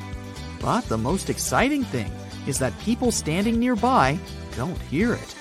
But 0.61 0.85
the 0.85 0.97
most 0.97 1.29
exciting 1.29 1.83
thing 1.83 2.11
is 2.45 2.59
that 2.59 2.77
people 2.81 3.11
standing 3.11 3.59
nearby 3.59 4.19
don't 4.55 4.79
hear 4.83 5.13
it. 5.13 5.35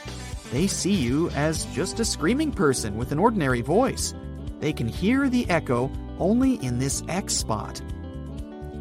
They 0.50 0.66
see 0.66 0.94
you 0.94 1.28
as 1.30 1.66
just 1.66 2.00
a 2.00 2.06
screaming 2.06 2.52
person 2.52 2.96
with 2.96 3.12
an 3.12 3.18
ordinary 3.18 3.61
voice. 3.61 4.14
They 4.61 4.72
can 4.72 4.88
hear 4.88 5.28
the 5.28 5.48
echo 5.50 5.90
only 6.18 6.54
in 6.64 6.78
this 6.78 7.02
X 7.06 7.35
spot. 7.35 7.83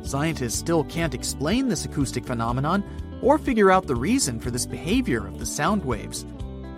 Scientists 0.02 0.58
still 0.58 0.86
can't 0.86 1.13
explain 1.13 1.67
this 1.67 1.84
acoustic 1.84 2.25
phenomenon 2.25 2.86
or 3.21 3.38
figure 3.38 3.69
out 3.69 3.86
the 3.86 3.95
reason 3.95 4.39
for 4.39 4.49
this 4.49 4.65
behavior 4.65 5.28
of 5.28 5.39
the 5.39 5.45
sound 5.45 5.84
waves. 5.84 6.25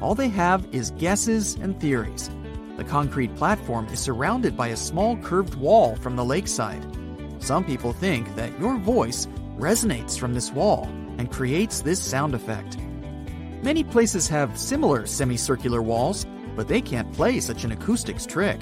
All 0.01 0.15
they 0.15 0.29
have 0.29 0.67
is 0.71 0.89
guesses 0.97 1.53
and 1.55 1.79
theories. 1.79 2.31
The 2.77 2.83
concrete 2.83 3.35
platform 3.35 3.87
is 3.87 3.99
surrounded 3.99 4.55
by 4.55 4.69
a 4.69 4.77
small 4.77 5.17
curved 5.17 5.55
wall 5.55 5.95
from 5.97 6.15
the 6.15 6.25
lakeside. 6.25 6.85
Some 7.39 7.63
people 7.63 7.93
think 7.93 8.35
that 8.35 8.57
your 8.59 8.77
voice 8.77 9.27
resonates 9.57 10.17
from 10.17 10.33
this 10.33 10.51
wall 10.51 10.85
and 11.17 11.31
creates 11.31 11.81
this 11.81 12.01
sound 12.01 12.33
effect. 12.33 12.77
Many 13.61 13.83
places 13.83 14.27
have 14.29 14.57
similar 14.57 15.05
semicircular 15.05 15.81
walls, 15.81 16.25
but 16.55 16.67
they 16.67 16.81
can't 16.81 17.13
play 17.13 17.39
such 17.39 17.63
an 17.63 17.71
acoustics 17.71 18.25
trick. 18.25 18.59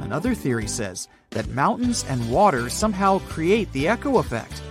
Another 0.00 0.34
theory 0.34 0.66
says 0.66 1.08
that 1.30 1.48
mountains 1.48 2.04
and 2.08 2.30
water 2.30 2.68
somehow 2.68 3.18
create 3.20 3.72
the 3.72 3.88
echo 3.88 4.18
effect. 4.18 4.62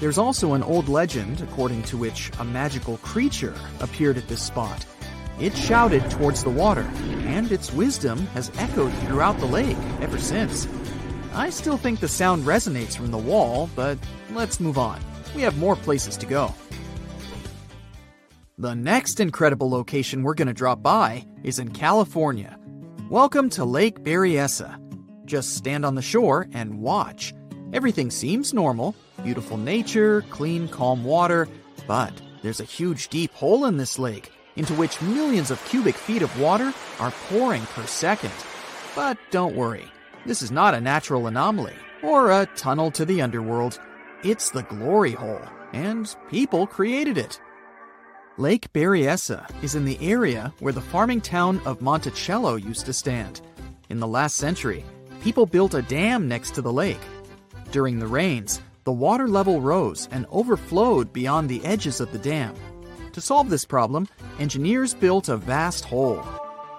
There's 0.00 0.18
also 0.18 0.54
an 0.54 0.62
old 0.62 0.88
legend 0.88 1.40
according 1.40 1.82
to 1.84 1.96
which 1.96 2.30
a 2.38 2.44
magical 2.44 2.96
creature 2.98 3.54
appeared 3.80 4.16
at 4.16 4.28
this 4.28 4.42
spot. 4.42 4.84
It 5.40 5.56
shouted 5.56 6.10
towards 6.10 6.44
the 6.44 6.50
water, 6.50 6.86
and 7.24 7.50
its 7.50 7.72
wisdom 7.72 8.26
has 8.34 8.52
echoed 8.58 8.92
throughout 8.98 9.38
the 9.38 9.46
lake 9.46 9.78
ever 10.02 10.18
since. 10.18 10.68
I 11.32 11.48
still 11.48 11.78
think 11.78 12.00
the 12.00 12.08
sound 12.08 12.44
resonates 12.44 12.94
from 12.94 13.10
the 13.10 13.16
wall, 13.16 13.70
but 13.74 13.96
let's 14.32 14.60
move 14.60 14.76
on. 14.76 15.00
We 15.34 15.40
have 15.40 15.56
more 15.56 15.76
places 15.76 16.18
to 16.18 16.26
go. 16.26 16.54
The 18.58 18.74
next 18.74 19.18
incredible 19.18 19.70
location 19.70 20.22
we're 20.24 20.34
going 20.34 20.48
to 20.48 20.52
drop 20.52 20.82
by 20.82 21.24
is 21.42 21.58
in 21.58 21.70
California. 21.70 22.58
Welcome 23.08 23.48
to 23.50 23.64
Lake 23.64 24.00
Berryessa. 24.00 24.78
Just 25.24 25.56
stand 25.56 25.86
on 25.86 25.94
the 25.94 26.02
shore 26.02 26.48
and 26.52 26.80
watch. 26.80 27.32
Everything 27.72 28.10
seems 28.10 28.52
normal 28.52 28.94
beautiful 29.24 29.56
nature, 29.56 30.20
clean, 30.28 30.68
calm 30.68 31.02
water, 31.02 31.48
but 31.86 32.12
there's 32.42 32.60
a 32.60 32.64
huge 32.64 33.08
deep 33.08 33.32
hole 33.32 33.64
in 33.64 33.78
this 33.78 33.98
lake 33.98 34.30
into 34.60 34.74
which 34.74 35.00
millions 35.00 35.50
of 35.50 35.64
cubic 35.64 35.94
feet 35.94 36.20
of 36.20 36.38
water 36.38 36.74
are 36.98 37.10
pouring 37.30 37.62
per 37.62 37.86
second. 37.86 38.34
But 38.94 39.16
don't 39.30 39.56
worry, 39.56 39.90
this 40.26 40.42
is 40.42 40.50
not 40.50 40.74
a 40.74 40.80
natural 40.82 41.28
anomaly 41.28 41.72
or 42.02 42.30
a 42.30 42.44
tunnel 42.56 42.90
to 42.90 43.06
the 43.06 43.22
underworld. 43.22 43.80
It's 44.22 44.50
the 44.50 44.64
glory 44.64 45.12
hole, 45.12 45.40
and 45.72 46.14
people 46.28 46.66
created 46.66 47.16
it. 47.16 47.40
Lake 48.36 48.70
Berryessa 48.74 49.48
is 49.64 49.76
in 49.76 49.86
the 49.86 49.98
area 50.02 50.52
where 50.58 50.74
the 50.74 50.82
farming 50.92 51.22
town 51.22 51.58
of 51.64 51.80
Monticello 51.80 52.56
used 52.56 52.84
to 52.84 52.92
stand. 52.92 53.40
In 53.88 53.98
the 53.98 54.06
last 54.06 54.36
century, 54.36 54.84
people 55.22 55.46
built 55.46 55.72
a 55.72 55.80
dam 55.80 56.28
next 56.28 56.54
to 56.54 56.60
the 56.60 56.72
lake. 56.72 57.00
During 57.72 57.98
the 57.98 58.06
rains, 58.06 58.60
the 58.84 58.92
water 58.92 59.26
level 59.26 59.62
rose 59.62 60.06
and 60.10 60.26
overflowed 60.30 61.14
beyond 61.14 61.48
the 61.48 61.64
edges 61.64 61.98
of 61.98 62.12
the 62.12 62.18
dam. 62.18 62.54
To 63.14 63.20
solve 63.20 63.50
this 63.50 63.64
problem, 63.64 64.06
engineers 64.38 64.94
built 64.94 65.28
a 65.28 65.36
vast 65.36 65.84
hole. 65.84 66.22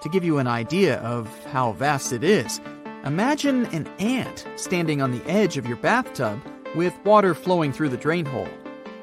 To 0.00 0.08
give 0.08 0.24
you 0.24 0.38
an 0.38 0.46
idea 0.46 0.98
of 1.00 1.28
how 1.46 1.72
vast 1.72 2.10
it 2.10 2.24
is, 2.24 2.58
imagine 3.04 3.66
an 3.66 3.86
ant 3.98 4.46
standing 4.56 5.02
on 5.02 5.10
the 5.10 5.22
edge 5.30 5.58
of 5.58 5.66
your 5.66 5.76
bathtub 5.76 6.40
with 6.74 6.94
water 7.04 7.34
flowing 7.34 7.70
through 7.70 7.90
the 7.90 7.98
drain 7.98 8.24
hole. 8.24 8.48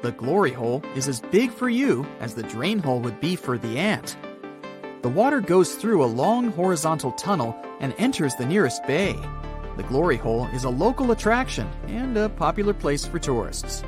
The 0.02 0.10
glory 0.10 0.52
hole 0.52 0.82
is 0.96 1.06
as 1.06 1.20
big 1.20 1.52
for 1.52 1.68
you 1.68 2.04
as 2.18 2.34
the 2.34 2.42
drain 2.42 2.80
hole 2.80 2.98
would 3.00 3.20
be 3.20 3.36
for 3.36 3.56
the 3.56 3.78
ant. 3.78 4.16
The 5.02 5.08
water 5.08 5.40
goes 5.40 5.76
through 5.76 6.02
a 6.02 6.06
long 6.06 6.50
horizontal 6.50 7.12
tunnel 7.12 7.56
and 7.78 7.94
enters 7.96 8.34
the 8.34 8.46
nearest 8.46 8.84
bay. 8.86 9.16
The 9.76 9.84
glory 9.84 10.16
hole 10.16 10.46
is 10.48 10.64
a 10.64 10.70
local 10.70 11.12
attraction 11.12 11.70
and 11.86 12.16
a 12.16 12.28
popular 12.28 12.74
place 12.74 13.06
for 13.06 13.20
tourists. 13.20 13.84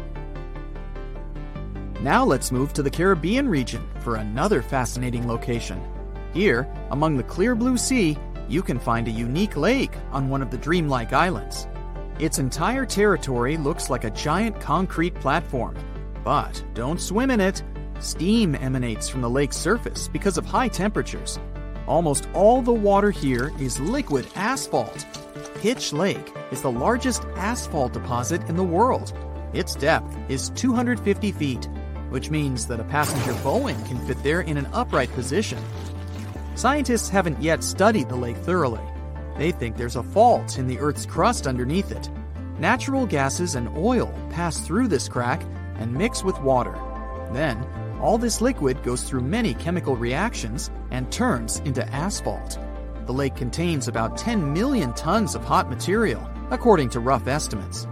Now 2.02 2.24
let's 2.24 2.52
move 2.52 2.72
to 2.74 2.82
the 2.82 2.90
Caribbean 2.90 3.48
region 3.48 3.88
for 4.00 4.16
another 4.16 4.60
fascinating 4.60 5.26
location. 5.26 5.80
Here, 6.34 6.68
among 6.90 7.16
the 7.16 7.22
clear 7.22 7.54
blue 7.54 7.78
sea, 7.78 8.18
you 8.48 8.62
can 8.62 8.78
find 8.78 9.08
a 9.08 9.12
unique 9.12 9.56
lake 9.56 9.92
on 10.10 10.28
one 10.28 10.42
of 10.42 10.50
the 10.50 10.58
dreamlike 10.58 11.12
islands. 11.12 11.66
Its 12.18 12.38
entire 12.38 12.84
territory 12.84 13.56
looks 13.56 13.88
like 13.88 14.04
a 14.04 14.10
giant 14.10 14.60
concrete 14.60 15.14
platform 15.14 15.76
but 16.24 16.62
don't 16.74 17.00
swim 17.00 17.30
in 17.30 17.40
it. 17.40 17.62
Steam 18.00 18.54
emanates 18.56 19.08
from 19.08 19.20
the 19.20 19.30
lake's 19.30 19.56
surface 19.56 20.08
because 20.08 20.38
of 20.38 20.46
high 20.46 20.68
temperatures. 20.68 21.38
Almost 21.86 22.28
all 22.32 22.62
the 22.62 22.72
water 22.72 23.10
here 23.10 23.52
is 23.60 23.80
liquid 23.80 24.26
asphalt. 24.34 25.06
Pitch 25.56 25.92
Lake 25.92 26.32
is 26.50 26.62
the 26.62 26.70
largest 26.70 27.24
asphalt 27.36 27.92
deposit 27.92 28.42
in 28.48 28.56
the 28.56 28.64
world. 28.64 29.12
Its 29.52 29.74
depth 29.74 30.16
is 30.28 30.50
250 30.50 31.32
feet, 31.32 31.68
which 32.12 32.30
means 32.30 32.66
that 32.66 32.78
a 32.78 32.84
passenger 32.84 33.32
Boeing 33.42 33.84
can 33.88 33.98
fit 34.06 34.22
there 34.22 34.42
in 34.42 34.56
an 34.56 34.68
upright 34.72 35.10
position. 35.12 35.58
Scientists 36.54 37.08
haven't 37.08 37.42
yet 37.42 37.64
studied 37.64 38.08
the 38.08 38.16
lake 38.16 38.36
thoroughly. 38.36 38.82
They 39.38 39.50
think 39.50 39.76
there's 39.76 39.96
a 39.96 40.02
fault 40.02 40.58
in 40.58 40.66
the 40.66 40.78
Earth's 40.78 41.06
crust 41.06 41.46
underneath 41.46 41.90
it. 41.90 42.10
Natural 42.58 43.06
gases 43.06 43.54
and 43.54 43.68
oil 43.76 44.12
pass 44.30 44.60
through 44.60 44.88
this 44.88 45.08
crack 45.08 45.42
and 45.78 45.92
mix 45.92 46.22
with 46.22 46.38
water. 46.40 46.78
Then, 47.32 47.66
all 48.00 48.18
this 48.18 48.40
liquid 48.40 48.82
goes 48.82 49.02
through 49.04 49.22
many 49.22 49.54
chemical 49.54 49.96
reactions 49.96 50.70
and 50.90 51.10
turns 51.10 51.60
into 51.60 51.88
asphalt. 51.92 52.58
The 53.06 53.12
lake 53.12 53.34
contains 53.34 53.88
about 53.88 54.18
10 54.18 54.52
million 54.52 54.92
tons 54.92 55.34
of 55.34 55.44
hot 55.44 55.70
material, 55.70 56.28
according 56.50 56.90
to 56.90 57.00
rough 57.00 57.26
estimates. 57.26 57.86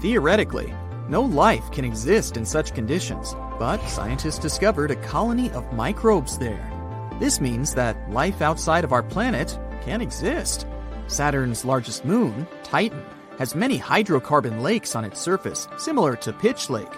Theoretically, 0.00 0.72
no 1.08 1.22
life 1.22 1.70
can 1.70 1.84
exist 1.84 2.36
in 2.36 2.44
such 2.44 2.74
conditions, 2.74 3.34
but 3.58 3.78
scientists 3.88 4.38
discovered 4.38 4.90
a 4.90 4.96
colony 4.96 5.50
of 5.52 5.72
microbes 5.72 6.38
there. 6.38 6.70
This 7.18 7.40
means 7.40 7.74
that 7.74 8.10
life 8.10 8.42
outside 8.42 8.84
of 8.84 8.92
our 8.92 9.02
planet 9.02 9.58
can 9.82 10.00
exist. 10.00 10.66
Saturn's 11.06 11.64
largest 11.64 12.04
moon, 12.04 12.46
Titan, 12.62 13.02
has 13.38 13.54
many 13.54 13.78
hydrocarbon 13.78 14.62
lakes 14.62 14.94
on 14.94 15.04
its 15.04 15.20
surface, 15.20 15.66
similar 15.78 16.16
to 16.16 16.32
Pitch 16.32 16.68
Lake. 16.68 16.92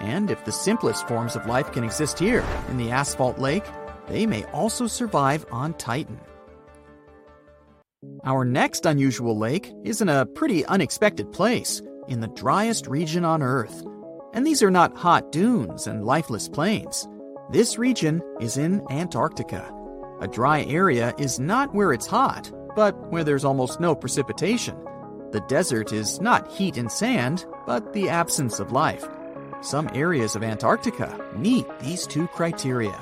And 0.00 0.30
if 0.30 0.44
the 0.44 0.52
simplest 0.52 1.08
forms 1.08 1.34
of 1.34 1.46
life 1.46 1.72
can 1.72 1.84
exist 1.84 2.18
here, 2.18 2.44
in 2.68 2.76
the 2.76 2.90
asphalt 2.90 3.38
lake, 3.38 3.64
they 4.08 4.26
may 4.26 4.44
also 4.46 4.86
survive 4.86 5.46
on 5.50 5.72
Titan. 5.74 6.20
Our 8.24 8.44
next 8.44 8.84
unusual 8.86 9.38
lake 9.38 9.72
is 9.84 10.02
in 10.02 10.08
a 10.08 10.26
pretty 10.26 10.64
unexpected 10.66 11.32
place, 11.32 11.80
in 12.08 12.20
the 12.20 12.28
driest 12.28 12.86
region 12.86 13.24
on 13.24 13.42
Earth. 13.42 13.84
And 14.32 14.46
these 14.46 14.62
are 14.62 14.70
not 14.70 14.96
hot 14.96 15.32
dunes 15.32 15.86
and 15.86 16.04
lifeless 16.04 16.48
plains. 16.48 17.06
This 17.50 17.78
region 17.78 18.22
is 18.40 18.56
in 18.56 18.82
Antarctica. 18.90 19.72
A 20.20 20.28
dry 20.28 20.62
area 20.64 21.14
is 21.18 21.38
not 21.38 21.74
where 21.74 21.92
it's 21.92 22.06
hot, 22.06 22.50
but 22.74 23.10
where 23.10 23.24
there's 23.24 23.44
almost 23.44 23.80
no 23.80 23.94
precipitation. 23.94 24.76
The 25.32 25.44
desert 25.48 25.92
is 25.92 26.20
not 26.20 26.50
heat 26.50 26.76
and 26.76 26.90
sand, 26.90 27.44
but 27.66 27.92
the 27.92 28.08
absence 28.08 28.60
of 28.60 28.72
life. 28.72 29.04
Some 29.60 29.88
areas 29.94 30.36
of 30.36 30.42
Antarctica 30.42 31.18
meet 31.36 31.66
these 31.80 32.06
two 32.06 32.26
criteria. 32.28 32.98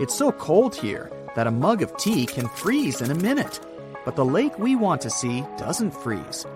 It's 0.00 0.14
so 0.14 0.32
cold 0.32 0.74
here 0.74 1.10
that 1.34 1.46
a 1.46 1.50
mug 1.50 1.82
of 1.82 1.96
tea 1.96 2.26
can 2.26 2.48
freeze 2.48 3.00
in 3.00 3.10
a 3.10 3.14
minute, 3.14 3.60
but 4.04 4.16
the 4.16 4.24
lake 4.24 4.58
we 4.58 4.76
want 4.76 5.00
to 5.02 5.10
see 5.10 5.44
doesn't 5.58 5.90
freeze. 5.92 6.46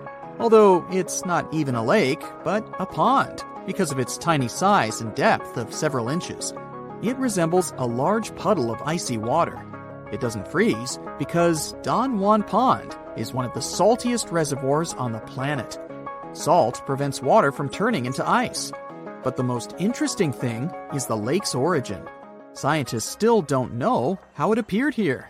Although 0.41 0.83
it's 0.89 1.23
not 1.23 1.53
even 1.53 1.75
a 1.75 1.83
lake, 1.83 2.23
but 2.43 2.67
a 2.79 2.85
pond, 2.87 3.43
because 3.67 3.91
of 3.91 3.99
its 3.99 4.17
tiny 4.17 4.47
size 4.47 4.99
and 4.99 5.13
depth 5.13 5.55
of 5.55 5.71
several 5.71 6.09
inches. 6.09 6.51
It 7.03 7.15
resembles 7.17 7.75
a 7.77 7.85
large 7.85 8.35
puddle 8.35 8.71
of 8.71 8.81
icy 8.81 9.19
water. 9.19 9.63
It 10.11 10.19
doesn't 10.19 10.47
freeze 10.47 10.99
because 11.19 11.73
Don 11.83 12.17
Juan 12.17 12.41
Pond 12.41 12.97
is 13.15 13.33
one 13.33 13.45
of 13.45 13.53
the 13.53 13.59
saltiest 13.59 14.31
reservoirs 14.31 14.95
on 14.95 15.11
the 15.11 15.19
planet. 15.19 15.77
Salt 16.33 16.81
prevents 16.87 17.21
water 17.21 17.51
from 17.51 17.69
turning 17.69 18.07
into 18.07 18.27
ice. 18.27 18.71
But 19.23 19.37
the 19.37 19.43
most 19.43 19.75
interesting 19.77 20.33
thing 20.33 20.71
is 20.95 21.05
the 21.05 21.15
lake's 21.15 21.53
origin. 21.53 22.03
Scientists 22.53 23.05
still 23.05 23.43
don't 23.43 23.75
know 23.75 24.17
how 24.33 24.51
it 24.51 24.57
appeared 24.57 24.95
here. 24.95 25.29